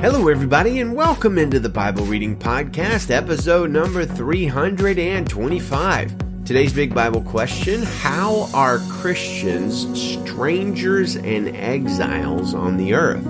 Hello, 0.00 0.28
everybody, 0.28 0.80
and 0.80 0.96
welcome 0.96 1.36
into 1.36 1.60
the 1.60 1.68
Bible 1.68 2.06
Reading 2.06 2.34
Podcast, 2.34 3.10
episode 3.10 3.70
number 3.70 4.06
325. 4.06 6.44
Today's 6.46 6.72
big 6.72 6.94
Bible 6.94 7.20
question 7.20 7.82
How 7.82 8.48
are 8.54 8.78
Christians 8.88 10.00
strangers 10.00 11.16
and 11.16 11.54
exiles 11.54 12.54
on 12.54 12.78
the 12.78 12.94
earth? 12.94 13.26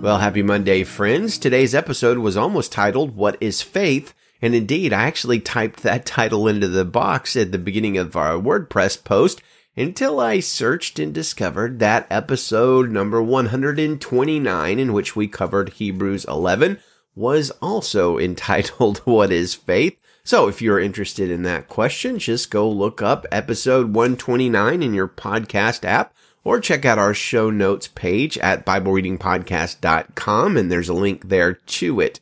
Well, 0.00 0.18
happy 0.18 0.42
Monday, 0.42 0.84
friends. 0.84 1.36
Today's 1.36 1.74
episode 1.74 2.18
was 2.18 2.36
almost 2.36 2.70
titled, 2.70 3.16
What 3.16 3.36
is 3.40 3.60
Faith? 3.60 4.14
And 4.40 4.54
indeed, 4.54 4.92
I 4.92 5.02
actually 5.02 5.40
typed 5.40 5.82
that 5.82 6.06
title 6.06 6.46
into 6.46 6.68
the 6.68 6.84
box 6.84 7.34
at 7.34 7.50
the 7.50 7.58
beginning 7.58 7.98
of 7.98 8.14
our 8.14 8.34
WordPress 8.34 9.02
post 9.02 9.42
until 9.78 10.18
I 10.18 10.40
searched 10.40 10.98
and 10.98 11.14
discovered 11.14 11.78
that 11.78 12.08
episode 12.10 12.90
number 12.90 13.22
129, 13.22 14.78
in 14.78 14.92
which 14.92 15.14
we 15.14 15.28
covered 15.28 15.74
Hebrews 15.74 16.24
11, 16.24 16.80
was 17.14 17.52
also 17.62 18.18
entitled 18.18 18.98
What 18.98 19.30
is 19.30 19.54
Faith? 19.54 19.96
So 20.24 20.48
if 20.48 20.60
you're 20.60 20.80
interested 20.80 21.30
in 21.30 21.44
that 21.44 21.68
question, 21.68 22.18
just 22.18 22.50
go 22.50 22.68
look 22.68 23.00
up 23.00 23.24
episode 23.30 23.94
129 23.94 24.82
in 24.82 24.94
your 24.94 25.08
podcast 25.08 25.84
app 25.84 26.12
or 26.42 26.58
check 26.58 26.84
out 26.84 26.98
our 26.98 27.14
show 27.14 27.48
notes 27.48 27.86
page 27.86 28.36
at 28.38 28.66
BibleReadingPodcast.com 28.66 30.56
and 30.56 30.72
there's 30.72 30.88
a 30.88 30.94
link 30.94 31.28
there 31.28 31.54
to 31.54 32.00
it. 32.00 32.18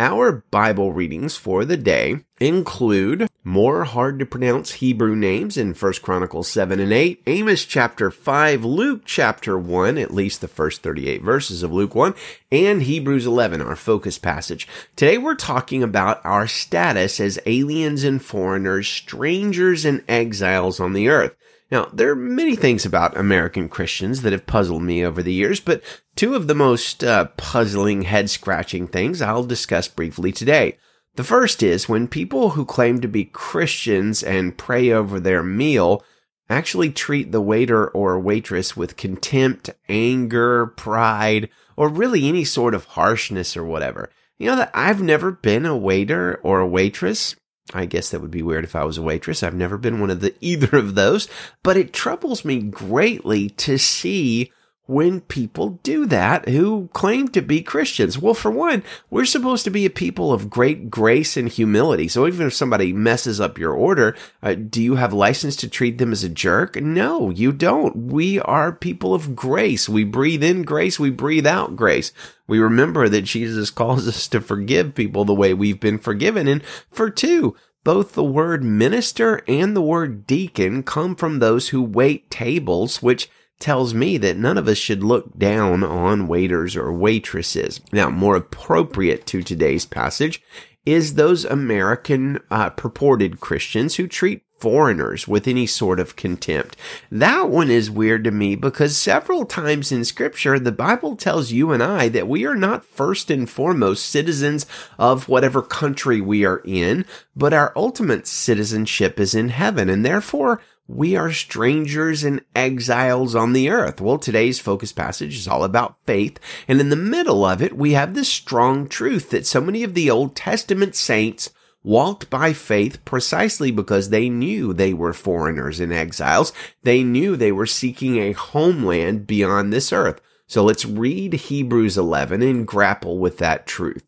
Our 0.00 0.46
Bible 0.50 0.94
readings 0.94 1.36
for 1.36 1.66
the 1.66 1.76
day 1.76 2.24
include 2.40 3.28
more 3.44 3.84
hard 3.84 4.18
to 4.18 4.24
pronounce 4.24 4.72
Hebrew 4.72 5.14
names 5.14 5.58
in 5.58 5.74
1 5.74 5.92
Chronicles 6.00 6.48
7 6.48 6.80
and 6.80 6.90
8, 6.90 7.22
Amos 7.26 7.66
chapter 7.66 8.10
5, 8.10 8.64
Luke 8.64 9.02
chapter 9.04 9.58
1, 9.58 9.98
at 9.98 10.14
least 10.14 10.40
the 10.40 10.48
first 10.48 10.82
38 10.82 11.20
verses 11.20 11.62
of 11.62 11.70
Luke 11.70 11.94
1, 11.94 12.14
and 12.50 12.84
Hebrews 12.84 13.26
11, 13.26 13.60
our 13.60 13.76
focus 13.76 14.16
passage. 14.16 14.66
Today 14.96 15.18
we're 15.18 15.34
talking 15.34 15.82
about 15.82 16.24
our 16.24 16.46
status 16.46 17.20
as 17.20 17.38
aliens 17.44 18.02
and 18.02 18.24
foreigners, 18.24 18.88
strangers 18.88 19.84
and 19.84 20.02
exiles 20.08 20.80
on 20.80 20.94
the 20.94 21.10
earth. 21.10 21.36
Now, 21.70 21.88
there 21.92 22.10
are 22.10 22.16
many 22.16 22.56
things 22.56 22.84
about 22.84 23.16
American 23.16 23.68
Christians 23.68 24.22
that 24.22 24.32
have 24.32 24.46
puzzled 24.46 24.82
me 24.82 25.04
over 25.04 25.22
the 25.22 25.32
years, 25.32 25.60
but 25.60 25.82
two 26.16 26.34
of 26.34 26.48
the 26.48 26.54
most 26.54 27.04
uh, 27.04 27.26
puzzling, 27.36 28.02
head 28.02 28.28
scratching 28.28 28.88
things 28.88 29.22
I'll 29.22 29.44
discuss 29.44 29.86
briefly 29.86 30.32
today. 30.32 30.78
The 31.14 31.24
first 31.24 31.62
is 31.62 31.88
when 31.88 32.08
people 32.08 32.50
who 32.50 32.64
claim 32.64 33.00
to 33.00 33.08
be 33.08 33.24
Christians 33.24 34.22
and 34.22 34.58
pray 34.58 34.90
over 34.90 35.20
their 35.20 35.42
meal 35.42 36.04
actually 36.48 36.90
treat 36.90 37.30
the 37.30 37.40
waiter 37.40 37.86
or 37.88 38.18
waitress 38.18 38.76
with 38.76 38.96
contempt, 38.96 39.70
anger, 39.88 40.66
pride, 40.66 41.48
or 41.76 41.88
really 41.88 42.28
any 42.28 42.44
sort 42.44 42.74
of 42.74 42.84
harshness 42.84 43.56
or 43.56 43.64
whatever. 43.64 44.10
You 44.38 44.46
know 44.46 44.56
that 44.56 44.70
I've 44.74 45.02
never 45.02 45.30
been 45.30 45.66
a 45.66 45.76
waiter 45.76 46.40
or 46.42 46.60
a 46.60 46.66
waitress. 46.66 47.36
I 47.72 47.86
guess 47.86 48.10
that 48.10 48.20
would 48.20 48.30
be 48.30 48.42
weird 48.42 48.64
if 48.64 48.74
I 48.74 48.84
was 48.84 48.98
a 48.98 49.02
waitress. 49.02 49.42
I've 49.42 49.54
never 49.54 49.78
been 49.78 50.00
one 50.00 50.10
of 50.10 50.20
the 50.20 50.34
either 50.40 50.76
of 50.76 50.94
those, 50.94 51.28
but 51.62 51.76
it 51.76 51.92
troubles 51.92 52.44
me 52.44 52.60
greatly 52.60 53.50
to 53.50 53.78
see 53.78 54.52
when 54.86 55.20
people 55.20 55.78
do 55.84 56.04
that 56.06 56.48
who 56.48 56.88
claim 56.92 57.28
to 57.28 57.40
be 57.40 57.62
Christians. 57.62 58.18
Well, 58.18 58.34
for 58.34 58.50
one, 58.50 58.82
we're 59.08 59.24
supposed 59.24 59.62
to 59.64 59.70
be 59.70 59.86
a 59.86 59.90
people 59.90 60.32
of 60.32 60.50
great 60.50 60.90
grace 60.90 61.36
and 61.36 61.48
humility. 61.48 62.08
So 62.08 62.26
even 62.26 62.48
if 62.48 62.54
somebody 62.54 62.92
messes 62.92 63.40
up 63.40 63.56
your 63.56 63.72
order, 63.72 64.16
uh, 64.42 64.54
do 64.54 64.82
you 64.82 64.96
have 64.96 65.12
license 65.12 65.54
to 65.56 65.68
treat 65.68 65.98
them 65.98 66.10
as 66.10 66.24
a 66.24 66.28
jerk? 66.28 66.74
No, 66.74 67.30
you 67.30 67.52
don't. 67.52 67.94
We 67.96 68.40
are 68.40 68.72
people 68.72 69.14
of 69.14 69.36
grace. 69.36 69.88
We 69.88 70.02
breathe 70.02 70.42
in 70.42 70.62
grace. 70.64 70.98
We 70.98 71.10
breathe 71.10 71.46
out 71.46 71.76
grace. 71.76 72.12
We 72.48 72.58
remember 72.58 73.08
that 73.08 73.22
Jesus 73.22 73.70
calls 73.70 74.08
us 74.08 74.26
to 74.28 74.40
forgive 74.40 74.96
people 74.96 75.24
the 75.24 75.34
way 75.34 75.54
we've 75.54 75.80
been 75.80 75.98
forgiven. 75.98 76.48
And 76.48 76.64
for 76.90 77.10
two, 77.10 77.54
both 77.84 78.12
the 78.14 78.24
word 78.24 78.62
minister 78.62 79.40
and 79.46 79.74
the 79.74 79.82
word 79.82 80.26
deacon 80.26 80.82
come 80.82 81.14
from 81.14 81.38
those 81.38 81.68
who 81.68 81.80
wait 81.80 82.30
tables, 82.30 83.00
which 83.00 83.30
tells 83.60 83.94
me 83.94 84.16
that 84.16 84.36
none 84.36 84.58
of 84.58 84.66
us 84.66 84.78
should 84.78 85.04
look 85.04 85.38
down 85.38 85.84
on 85.84 86.26
waiters 86.26 86.74
or 86.74 86.92
waitresses. 86.92 87.80
Now, 87.92 88.10
more 88.10 88.36
appropriate 88.36 89.26
to 89.26 89.42
today's 89.42 89.86
passage 89.86 90.42
is 90.86 91.14
those 91.14 91.44
American 91.44 92.40
uh, 92.50 92.70
purported 92.70 93.38
Christians 93.38 93.96
who 93.96 94.08
treat 94.08 94.42
foreigners 94.60 95.26
with 95.26 95.48
any 95.48 95.66
sort 95.66 95.98
of 95.98 96.16
contempt. 96.16 96.76
That 97.10 97.48
one 97.48 97.70
is 97.70 97.90
weird 97.90 98.24
to 98.24 98.30
me 98.30 98.54
because 98.56 98.96
several 98.96 99.46
times 99.46 99.90
in 99.90 100.04
scripture, 100.04 100.58
the 100.58 100.70
Bible 100.70 101.16
tells 101.16 101.50
you 101.50 101.72
and 101.72 101.82
I 101.82 102.08
that 102.10 102.28
we 102.28 102.44
are 102.44 102.54
not 102.54 102.84
first 102.84 103.30
and 103.30 103.48
foremost 103.48 104.06
citizens 104.06 104.66
of 104.98 105.28
whatever 105.28 105.62
country 105.62 106.20
we 106.20 106.44
are 106.44 106.60
in, 106.64 107.06
but 107.34 107.54
our 107.54 107.72
ultimate 107.74 108.26
citizenship 108.26 109.18
is 109.18 109.34
in 109.34 109.48
heaven. 109.48 109.88
And 109.88 110.04
therefore, 110.04 110.60
we 110.92 111.14
are 111.14 111.30
strangers 111.30 112.24
and 112.24 112.44
exiles 112.54 113.36
on 113.36 113.52
the 113.52 113.70
earth. 113.70 114.00
Well, 114.00 114.18
today's 114.18 114.58
focus 114.58 114.92
passage 114.92 115.36
is 115.36 115.46
all 115.46 115.62
about 115.62 115.96
faith. 116.04 116.38
And 116.66 116.80
in 116.80 116.90
the 116.90 116.96
middle 116.96 117.44
of 117.44 117.62
it, 117.62 117.76
we 117.76 117.92
have 117.92 118.14
this 118.14 118.28
strong 118.28 118.88
truth 118.88 119.30
that 119.30 119.46
so 119.46 119.60
many 119.60 119.84
of 119.84 119.94
the 119.94 120.10
Old 120.10 120.34
Testament 120.34 120.96
saints 120.96 121.50
walked 121.84 122.28
by 122.28 122.52
faith 122.52 123.04
precisely 123.04 123.70
because 123.70 124.10
they 124.10 124.28
knew 124.28 124.72
they 124.72 124.92
were 124.92 125.12
foreigners 125.12 125.78
and 125.78 125.92
exiles. 125.92 126.52
They 126.82 127.04
knew 127.04 127.36
they 127.36 127.52
were 127.52 127.66
seeking 127.66 128.18
a 128.18 128.32
homeland 128.32 129.28
beyond 129.28 129.72
this 129.72 129.92
earth. 129.92 130.20
So 130.48 130.64
let's 130.64 130.84
read 130.84 131.34
Hebrews 131.34 131.96
11 131.96 132.42
and 132.42 132.66
grapple 132.66 133.18
with 133.18 133.38
that 133.38 133.64
truth. 133.64 134.04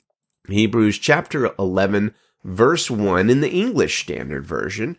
Hebrews 0.49 0.99
chapter 0.99 1.55
11 1.61 2.13
verse 2.45 2.91
1 2.91 3.31
in 3.31 3.41
the 3.41 3.53
English 3.53 4.03
Standard 4.03 4.45
Version 4.45 4.99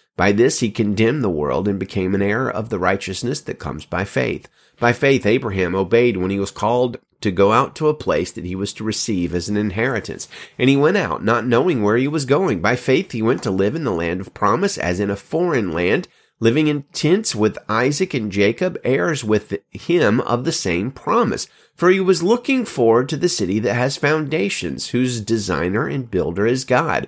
By 0.21 0.33
this 0.33 0.59
he 0.59 0.69
condemned 0.69 1.23
the 1.23 1.31
world 1.31 1.67
and 1.67 1.79
became 1.79 2.13
an 2.13 2.21
heir 2.21 2.47
of 2.47 2.69
the 2.69 2.77
righteousness 2.77 3.41
that 3.41 3.57
comes 3.57 3.87
by 3.87 4.05
faith. 4.05 4.47
By 4.79 4.93
faith 4.93 5.25
Abraham 5.25 5.73
obeyed 5.73 6.15
when 6.15 6.29
he 6.29 6.37
was 6.37 6.51
called 6.51 6.99
to 7.21 7.31
go 7.31 7.51
out 7.51 7.75
to 7.77 7.87
a 7.87 7.95
place 7.95 8.31
that 8.33 8.45
he 8.45 8.53
was 8.53 8.71
to 8.73 8.83
receive 8.83 9.33
as 9.33 9.49
an 9.49 9.57
inheritance. 9.57 10.27
And 10.59 10.69
he 10.69 10.77
went 10.77 10.97
out, 10.97 11.23
not 11.23 11.47
knowing 11.47 11.81
where 11.81 11.97
he 11.97 12.07
was 12.07 12.25
going. 12.25 12.61
By 12.61 12.75
faith 12.75 13.13
he 13.13 13.23
went 13.23 13.41
to 13.41 13.49
live 13.49 13.73
in 13.73 13.83
the 13.83 13.89
land 13.89 14.21
of 14.21 14.35
promise 14.35 14.77
as 14.77 14.99
in 14.99 15.09
a 15.09 15.15
foreign 15.15 15.71
land, 15.71 16.07
living 16.39 16.67
in 16.67 16.83
tents 16.93 17.33
with 17.33 17.57
Isaac 17.67 18.13
and 18.13 18.31
Jacob, 18.31 18.77
heirs 18.83 19.23
with 19.23 19.57
him 19.71 20.21
of 20.21 20.43
the 20.43 20.51
same 20.51 20.91
promise. 20.91 21.47
For 21.73 21.89
he 21.89 21.99
was 21.99 22.21
looking 22.21 22.63
forward 22.63 23.09
to 23.09 23.17
the 23.17 23.27
city 23.27 23.57
that 23.57 23.73
has 23.73 23.97
foundations, 23.97 24.89
whose 24.89 25.19
designer 25.19 25.87
and 25.87 26.11
builder 26.11 26.45
is 26.45 26.63
God. 26.63 27.07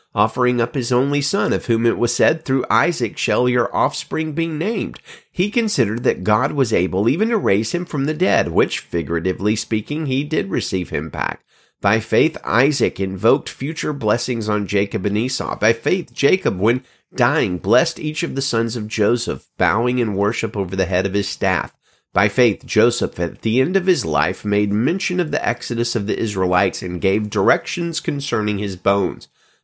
offering 0.13 0.59
up 0.59 0.75
his 0.75 0.91
only 0.91 1.21
son, 1.21 1.53
of 1.53 1.65
whom 1.65 1.85
it 1.85 1.97
was 1.97 2.13
said, 2.13 2.43
Through 2.43 2.65
Isaac 2.69 3.17
shall 3.17 3.47
your 3.47 3.73
offspring 3.75 4.33
be 4.33 4.47
named. 4.47 4.99
He 5.31 5.49
considered 5.49 6.03
that 6.03 6.23
God 6.23 6.51
was 6.51 6.73
able 6.73 7.07
even 7.07 7.29
to 7.29 7.37
raise 7.37 7.73
him 7.73 7.85
from 7.85 8.05
the 8.05 8.13
dead, 8.13 8.49
which, 8.49 8.79
figuratively 8.79 9.55
speaking, 9.55 10.05
he 10.05 10.23
did 10.23 10.49
receive 10.49 10.89
him 10.89 11.09
back. 11.09 11.43
By 11.81 11.99
faith, 11.99 12.37
Isaac 12.43 12.99
invoked 12.99 13.49
future 13.49 13.93
blessings 13.93 14.47
on 14.47 14.67
Jacob 14.67 15.05
and 15.05 15.17
Esau. 15.17 15.57
By 15.57 15.73
faith, 15.73 16.13
Jacob, 16.13 16.59
when 16.59 16.83
dying, 17.15 17.57
blessed 17.57 17.99
each 17.99 18.21
of 18.21 18.35
the 18.35 18.41
sons 18.41 18.75
of 18.75 18.87
Joseph, 18.87 19.47
bowing 19.57 19.97
in 19.97 20.15
worship 20.15 20.55
over 20.55 20.75
the 20.75 20.85
head 20.85 21.05
of 21.05 21.13
his 21.13 21.27
staff. 21.27 21.75
By 22.13 22.27
faith, 22.27 22.65
Joseph, 22.65 23.19
at 23.19 23.41
the 23.41 23.61
end 23.61 23.77
of 23.77 23.85
his 23.85 24.05
life, 24.05 24.43
made 24.43 24.71
mention 24.71 25.19
of 25.19 25.31
the 25.31 25.45
exodus 25.45 25.95
of 25.95 26.07
the 26.07 26.19
Israelites 26.19 26.81
and 26.81 27.01
gave 27.01 27.29
directions 27.29 27.99
concerning 27.99 28.57
his 28.57 28.75
bones. 28.75 29.29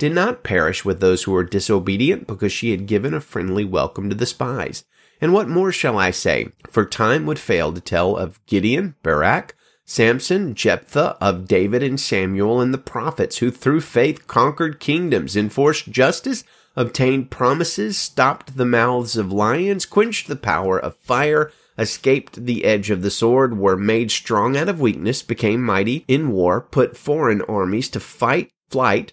did 0.00 0.14
not 0.14 0.42
perish 0.42 0.82
with 0.82 1.00
those 1.00 1.24
who 1.24 1.32
were 1.32 1.44
disobedient 1.44 2.26
because 2.26 2.50
she 2.50 2.70
had 2.70 2.86
given 2.86 3.12
a 3.12 3.20
friendly 3.20 3.66
welcome 3.66 4.08
to 4.08 4.16
the 4.16 4.24
spies. 4.24 4.82
And 5.20 5.34
what 5.34 5.46
more 5.46 5.70
shall 5.70 5.98
I 5.98 6.10
say? 6.10 6.48
For 6.70 6.86
time 6.86 7.26
would 7.26 7.38
fail 7.38 7.70
to 7.74 7.82
tell 7.82 8.16
of 8.16 8.44
Gideon, 8.46 8.94
Barak, 9.02 9.54
Samson, 9.84 10.54
Jephthah, 10.54 11.18
of 11.20 11.46
David 11.46 11.82
and 11.82 12.00
Samuel 12.00 12.62
and 12.62 12.72
the 12.72 12.78
prophets 12.78 13.38
who 13.38 13.50
through 13.50 13.82
faith 13.82 14.26
conquered 14.26 14.80
kingdoms, 14.80 15.36
enforced 15.36 15.90
justice, 15.90 16.44
obtained 16.74 17.30
promises, 17.30 17.98
stopped 17.98 18.56
the 18.56 18.64
mouths 18.64 19.18
of 19.18 19.30
lions, 19.30 19.84
quenched 19.84 20.28
the 20.28 20.36
power 20.36 20.78
of 20.78 20.96
fire, 20.96 21.52
escaped 21.76 22.46
the 22.46 22.64
edge 22.64 22.88
of 22.88 23.02
the 23.02 23.10
sword, 23.10 23.58
were 23.58 23.76
made 23.76 24.10
strong 24.10 24.56
out 24.56 24.70
of 24.70 24.80
weakness, 24.80 25.20
became 25.20 25.60
mighty 25.60 26.06
in 26.08 26.30
war, 26.30 26.62
put 26.62 26.96
foreign 26.96 27.42
armies 27.42 27.90
to 27.90 28.00
fight, 28.00 28.50
flight, 28.70 29.12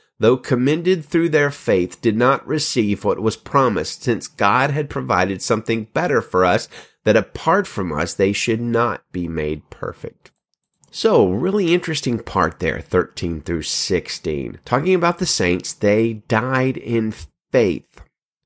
though 0.21 0.37
commended 0.37 1.03
through 1.03 1.29
their 1.29 1.49
faith, 1.49 1.99
did 1.99 2.15
not 2.15 2.47
receive 2.47 3.03
what 3.03 3.19
was 3.19 3.35
promised, 3.35 4.03
since 4.03 4.27
God 4.27 4.69
had 4.69 4.87
provided 4.87 5.41
something 5.41 5.85
better 5.93 6.21
for 6.21 6.45
us, 6.45 6.69
that 7.03 7.17
apart 7.17 7.65
from 7.65 7.91
us 7.91 8.13
they 8.13 8.31
should 8.31 8.61
not 8.61 9.03
be 9.11 9.27
made 9.27 9.67
perfect. 9.71 10.31
So, 10.91 11.27
really 11.31 11.73
interesting 11.73 12.19
part 12.19 12.59
there, 12.59 12.81
13 12.81 13.41
through 13.41 13.63
16. 13.63 14.59
Talking 14.63 14.93
about 14.93 15.17
the 15.17 15.25
saints, 15.25 15.73
they 15.73 16.13
died 16.27 16.77
in 16.77 17.13
faith. 17.51 18.01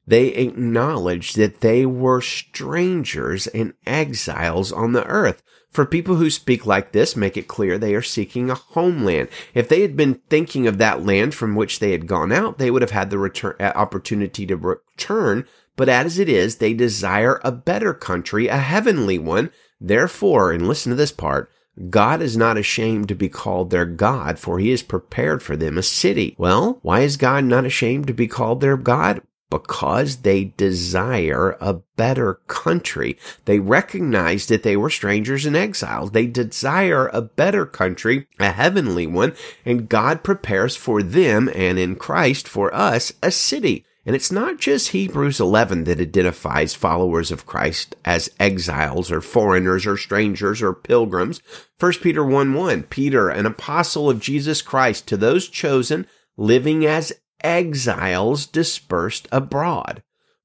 They 0.07 0.27
acknowledged 0.27 1.35
that 1.37 1.61
they 1.61 1.85
were 1.85 2.21
strangers 2.21 3.47
and 3.47 3.73
exiles 3.85 4.71
on 4.71 4.93
the 4.93 5.05
earth. 5.05 5.41
For 5.71 5.85
people 5.85 6.15
who 6.15 6.29
speak 6.29 6.65
like 6.65 6.93
this, 6.93 7.17
make 7.17 7.35
it 7.35 7.49
clear 7.49 7.77
they 7.77 7.95
are 7.95 8.01
seeking 8.01 8.49
a 8.49 8.55
homeland. 8.55 9.27
If 9.53 9.67
they 9.67 9.81
had 9.81 9.97
been 9.97 10.21
thinking 10.29 10.67
of 10.67 10.77
that 10.77 11.05
land 11.05 11.33
from 11.35 11.53
which 11.55 11.79
they 11.79 11.91
had 11.91 12.07
gone 12.07 12.31
out, 12.31 12.57
they 12.57 12.71
would 12.71 12.81
have 12.81 12.91
had 12.91 13.09
the 13.09 13.17
return, 13.17 13.55
uh, 13.59 13.73
opportunity 13.75 14.45
to 14.45 14.55
return. 14.55 15.45
But 15.75 15.89
as 15.89 16.17
it 16.17 16.29
is, 16.29 16.57
they 16.57 16.73
desire 16.73 17.41
a 17.43 17.51
better 17.51 17.93
country, 17.93 18.47
a 18.47 18.57
heavenly 18.57 19.19
one. 19.19 19.51
Therefore, 19.81 20.53
and 20.53 20.65
listen 20.65 20.91
to 20.91 20.95
this 20.95 21.11
part, 21.11 21.51
God 21.89 22.21
is 22.21 22.37
not 22.37 22.57
ashamed 22.57 23.09
to 23.09 23.15
be 23.15 23.27
called 23.27 23.69
their 23.69 23.85
God, 23.85 24.39
for 24.39 24.59
he 24.59 24.69
has 24.69 24.81
prepared 24.81 25.43
for 25.43 25.57
them 25.57 25.77
a 25.77 25.83
city. 25.83 26.35
Well, 26.37 26.79
why 26.83 27.01
is 27.01 27.17
God 27.17 27.43
not 27.43 27.65
ashamed 27.65 28.07
to 28.07 28.13
be 28.13 28.27
called 28.27 28.61
their 28.61 28.77
God? 28.77 29.21
Because 29.49 30.17
they 30.17 30.45
desire 30.57 31.57
a 31.61 31.73
better 31.95 32.35
country. 32.47 33.17
They 33.45 33.59
recognize 33.59 34.47
that 34.47 34.63
they 34.63 34.75
were 34.75 34.89
strangers 34.89 35.45
and 35.45 35.55
exiles. 35.55 36.11
They 36.11 36.27
desire 36.27 37.07
a 37.07 37.21
better 37.21 37.65
country, 37.65 38.27
a 38.39 38.51
heavenly 38.51 39.07
one, 39.07 39.33
and 39.65 39.89
God 39.89 40.23
prepares 40.23 40.75
for 40.75 41.03
them 41.03 41.49
and 41.53 41.77
in 41.77 41.95
Christ 41.95 42.47
for 42.47 42.73
us 42.73 43.13
a 43.21 43.31
city. 43.31 43.85
And 44.05 44.15
it's 44.15 44.31
not 44.31 44.59
just 44.59 44.89
Hebrews 44.89 45.39
11 45.39 45.85
that 45.85 45.99
identifies 45.99 46.75
followers 46.75 47.31
of 47.31 47.47
Christ 47.47 47.95
as 48.05 48.29
exiles 48.39 49.11
or 49.11 49.19
foreigners 49.19 49.87
or 49.87 49.97
strangers 49.97 50.61
or 50.61 50.73
pilgrims. 50.73 51.41
1 51.79 51.93
Peter 51.93 52.23
1 52.23 52.53
1, 52.53 52.83
Peter, 52.83 53.29
an 53.29 53.47
apostle 53.47 54.09
of 54.09 54.19
Jesus 54.19 54.61
Christ, 54.61 55.07
to 55.07 55.17
those 55.17 55.47
chosen, 55.47 56.05
living 56.37 56.85
as 56.85 57.13
exiles 57.45 58.47
dispersed 58.47 59.27
abroad. 59.31 60.01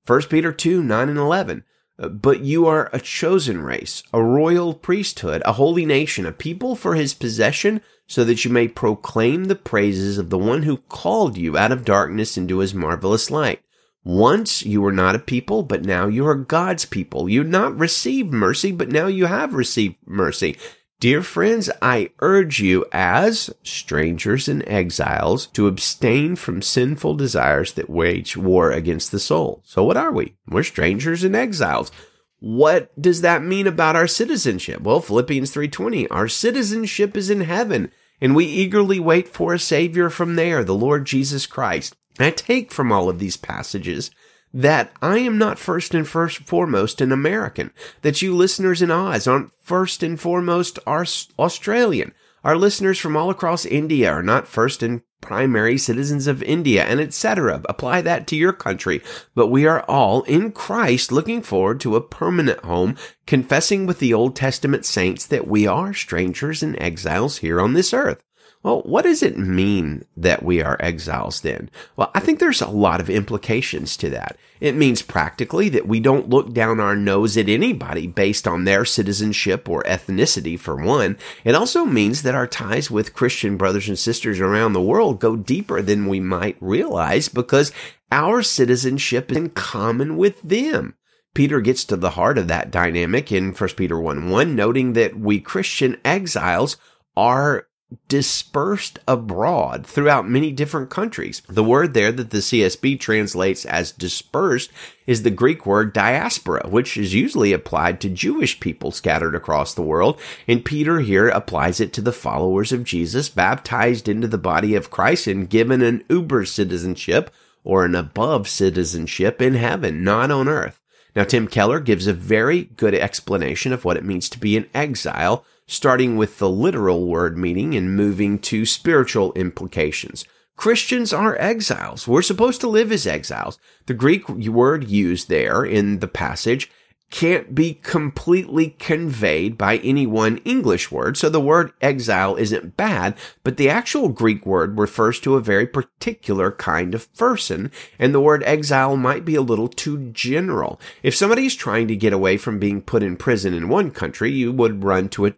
1 0.07 0.23
Peter 0.23 0.53
2, 0.53 0.83
9 0.83 1.09
and 1.09 1.19
11. 1.19 1.65
Uh, 1.99 2.09
but 2.09 2.41
you 2.41 2.67
are 2.67 2.89
a 2.93 3.01
chosen 3.01 3.63
race, 3.63 4.03
a 4.13 4.23
royal 4.23 4.75
priesthood, 4.75 5.43
a 5.45 5.53
holy 5.53 5.85
nation, 5.85 6.27
a 6.27 6.33
people 6.33 6.75
for 6.75 6.95
his 6.95 7.15
possession, 7.15 7.81
so 8.07 8.25
that 8.25 8.45
you 8.45 8.51
may 8.51 8.67
proclaim 8.67 9.45
the 9.45 9.55
praises 9.55 10.19
of 10.19 10.31
the 10.31 10.39
one 10.39 10.63
who 10.63 10.77
called 10.77 11.37
you 11.37 11.57
out 11.57 11.73
of 11.73 11.85
darkness 11.85 12.37
into 12.37 12.59
his 12.59 12.75
marvelous 12.75 13.31
light. 13.31 13.61
Once 14.03 14.65
you 14.65 14.81
were 14.81 14.93
not 14.93 15.15
a 15.15 15.19
people, 15.19 15.63
but 15.63 15.85
now 15.85 16.07
you 16.07 16.27
are 16.27 16.35
God's 16.35 16.87
people. 16.87 17.29
You 17.29 17.45
not 17.45 17.79
received 17.79 18.33
mercy, 18.33 18.73
but 18.73 18.89
now 18.89 19.07
you 19.07 19.27
have 19.27 19.53
received 19.53 19.97
mercy. 20.07 20.57
Dear 21.01 21.23
friends, 21.23 21.71
I 21.81 22.11
urge 22.21 22.61
you 22.61 22.85
as 22.93 23.49
strangers 23.63 24.49
and 24.49 24.63
exiles 24.69 25.47
to 25.55 25.67
abstain 25.67 26.37
from 26.37 26.61
sinful 26.61 27.15
desires 27.15 27.73
that 27.73 27.89
wage 27.89 28.37
war 28.37 28.71
against 28.71 29.11
the 29.11 29.19
soul. 29.19 29.63
So 29.65 29.83
what 29.83 29.97
are 29.97 30.13
we? 30.13 30.35
We're 30.47 30.63
strangers 30.63 31.25
and 31.25 31.35
exiles. 31.35 31.91
What 32.39 32.93
does 33.01 33.23
that 33.23 33.43
mean 33.43 33.67
about 33.67 33.97
our 33.97 34.07
citizenship? 34.07 34.83
Well, 34.83 35.01
Philippians 35.01 35.51
3:20, 35.51 36.07
our 36.11 36.29
citizenship 36.29 37.17
is 37.17 37.31
in 37.31 37.41
heaven, 37.41 37.91
and 38.21 38.37
we 38.37 38.45
eagerly 38.45 39.01
wait 39.01 39.27
for 39.27 39.55
a 39.55 39.59
savior 39.59 40.11
from 40.11 40.37
there, 40.37 40.63
the 40.63 40.75
Lord 40.75 41.07
Jesus 41.07 41.47
Christ. 41.47 41.97
I 42.19 42.31
take 42.31 42.71
from 42.71 42.93
all 42.93 43.09
of 43.09 43.19
these 43.19 43.39
passages 43.39 44.11
that 44.53 44.93
I 45.01 45.19
am 45.19 45.39
not 45.39 45.59
first 45.59 45.95
and 45.95 46.07
first 46.07 46.39
foremost 46.39 47.01
an 47.01 47.13
American, 47.13 47.73
that 48.03 48.23
you 48.23 48.35
listeners 48.35 48.83
in 48.83 48.91
Oz 48.91 49.27
aren't 49.27 49.53
first 49.63 50.03
and 50.03 50.21
foremost 50.21 50.79
Australian. 50.87 52.13
Our 52.43 52.57
listeners 52.57 52.99
from 52.99 53.17
all 53.17 53.31
across 53.31 53.67
India 53.67 54.11
are 54.11 54.23
not 54.23 54.49
first 54.49 54.83
and 54.83 55.03
primary 55.21 55.77
citizens 55.77 56.27
of 56.27 56.43
India 56.43 56.85
and 56.85 56.99
etc. 56.99 57.61
Apply 57.69 58.01
that 58.01 58.27
to 58.29 58.37
your 58.37 58.55
country. 58.55 59.03
But 59.35 59.49
we 59.49 59.67
are 59.67 59.83
all 59.83 60.23
in 60.23 60.53
Christ 60.53 61.13
looking 61.13 61.43
forward 61.43 61.81
to 61.81 61.97
a 61.97 62.01
permanent 62.01 62.61
home, 62.61 62.97
confessing 63.27 63.85
with 63.87 63.99
the 63.99 64.15
Old 64.15 64.35
Testament 64.35 64.87
saints 64.87 65.27
that 65.27 65.47
we 65.47 65.67
are 65.67 65.93
strangers 65.93 66.63
and 66.63 66.81
exiles 66.81 67.39
here 67.39 67.61
on 67.61 67.75
this 67.75 67.93
earth. 67.93 68.23
Well, 68.63 68.83
what 68.83 69.05
does 69.05 69.23
it 69.23 69.39
mean 69.39 70.05
that 70.19 70.43
we 70.43 70.61
are 70.61 70.77
exiles 70.81 71.41
then? 71.41 71.71
Well, 71.97 72.11
I 72.15 72.21
think 72.21 72.39
there's 72.39 72.61
a 72.61 72.69
lot 72.69 73.01
of 73.01 73.09
implications 73.09 73.97
to 73.97 74.11
that. 74.11 74.37
It 74.61 74.75
means 74.75 75.01
practically 75.01 75.71
that 75.71 75.89
we 75.89 75.99
don't 75.99 76.29
look 76.29 76.53
down 76.53 76.79
our 76.79 76.95
nose 76.95 77.39
at 77.39 77.49
anybody 77.49 78.07
based 78.07 78.47
on 78.47 78.65
their 78.65 78.85
citizenship 78.85 79.67
or 79.67 79.83
ethnicity, 79.85 80.59
for 80.59 80.77
one. 80.77 81.17
It 81.43 81.55
also 81.55 81.87
means 81.87 82.21
that 82.23 82.35
our 82.35 82.47
ties 82.47 82.91
with 82.91 83.15
Christian 83.15 83.57
brothers 83.57 83.89
and 83.89 83.99
sisters 83.99 84.41
around 84.41 84.75
the 84.75 84.83
world 84.83 85.21
go 85.21 85.37
deeper 85.37 85.81
than 85.81 86.07
we 86.07 86.21
might 86.21 86.59
realize 86.61 87.31
because 87.31 87.73
our 88.13 88.43
citizenship 88.43 89.31
is 89.31 89.39
in 89.39 89.51
common 89.51 90.19
with 90.19 90.43
them. 90.43 90.97
Peter 91.33 91.63
gets 91.63 91.85
to 91.85 91.97
the 91.97 92.11
heart 92.11 92.37
of 92.37 92.49
that 92.49 92.71
dynamic 92.71 93.33
in 93.33 93.53
1 93.53 93.71
Peter 93.71 93.99
1 93.99 94.29
1, 94.29 94.55
noting 94.55 94.93
that 94.93 95.19
we 95.19 95.41
Christian 95.41 95.97
exiles 96.05 96.77
are 97.17 97.69
dispersed 98.09 98.99
abroad 99.09 99.85
throughout 99.85 100.29
many 100.29 100.53
different 100.53 100.91
countries. 100.91 101.43
The 101.49 101.65
word 101.65 101.95
there 101.95 102.13
that 102.13 102.31
the 102.31 102.39
CSB 102.39 103.01
translates 103.01 103.65
as 103.65 103.91
dispersed 103.91 104.71
is 105.07 105.23
the 105.23 105.31
Greek 105.31 105.67
word 105.67 105.93
diaspora, 105.93 106.69
which 106.69 106.97
is 106.97 107.15
usually 107.15 107.53
applied 107.53 108.01
to 108.01 108.09
Jewish 108.09 108.61
people 108.61 108.93
scattered 108.93 109.35
across 109.35 109.75
the 109.75 109.83
world. 109.83 110.21
And 110.47 110.65
Peter 110.65 111.01
here 111.01 111.29
applies 111.29 111.81
it 111.81 111.93
to 111.95 112.01
the 112.01 112.13
followers 112.13 112.71
of 112.71 112.85
Jesus, 112.85 113.29
baptized 113.29 114.09
into 114.09 114.29
the 114.29 114.39
body 114.39 114.75
of 114.75 114.91
Christ 114.91 115.27
and 115.27 115.51
given 115.51 115.83
an 115.83 116.05
uber 116.09 116.45
citizenship 116.45 117.33
or 117.65 117.85
an 117.85 117.95
above 117.95 118.49
citizenship 118.49 119.43
in 119.43 119.55
heaven, 119.55 120.05
not 120.05 120.31
on 120.31 120.49
earth. 120.49 120.81
Now, 121.17 121.25
Tim 121.25 121.49
Keller 121.49 121.81
gives 121.81 122.07
a 122.07 122.13
very 122.13 122.65
good 122.65 122.95
explanation 122.95 123.73
of 123.73 123.85
what 123.85 123.97
it 123.97 124.05
means 124.05 124.29
to 124.29 124.39
be 124.39 124.57
an 124.57 124.69
exile 124.73 125.45
starting 125.71 126.17
with 126.17 126.39
the 126.39 126.51
literal 126.51 127.07
word 127.07 127.39
meaning 127.39 127.77
and 127.77 127.97
moving 127.97 128.41
to 128.41 128.67
spiritual 128.67 129.33
implications. 129.35 130.25
Christians 130.57 131.13
are 131.13 131.41
exiles. 131.41 132.09
We're 132.09 132.23
supposed 132.23 132.61
to 132.63 132.69
live 132.69 132.91
as 132.91 133.07
exiles. 133.07 133.59
The 133.87 133.95
Greek 133.95 134.29
word 134.29 134.89
used 134.89 135.29
there 135.29 135.65
in 135.65 136.01
the 136.01 136.09
passage 136.09 136.69
can't 137.11 137.55
be 137.55 137.75
completely 137.75 138.71
conveyed 138.79 139.57
by 139.57 139.79
any 139.79 140.07
one 140.07 140.39
English 140.39 140.91
word. 140.91 141.17
So 141.17 141.29
the 141.29 141.41
word 141.41 141.73
exile 141.81 142.37
isn't 142.37 142.77
bad, 142.77 143.17
but 143.43 143.57
the 143.57 143.69
actual 143.69 144.09
Greek 144.09 144.45
word 144.47 144.79
refers 144.79 145.19
to 145.21 145.37
a 145.37 145.41
very 145.41 145.67
particular 145.67 146.53
kind 146.53 146.95
of 146.95 147.13
person. 147.15 147.71
And 147.99 148.13
the 148.13 148.21
word 148.21 148.43
exile 148.45 148.97
might 148.97 149.25
be 149.25 149.35
a 149.35 149.43
little 149.43 149.69
too 149.69 150.11
general. 150.11 150.81
If 151.03 151.17
somebody's 151.17 151.55
trying 151.55 151.89
to 151.89 151.97
get 151.97 152.13
away 152.13 152.37
from 152.37 152.59
being 152.59 152.81
put 152.81 153.03
in 153.03 153.17
prison 153.17 153.55
in 153.55 153.69
one 153.69 153.91
country, 153.91 154.31
you 154.31 154.53
would 154.53 154.85
run 154.85 155.09
to 155.11 155.27
a 155.27 155.35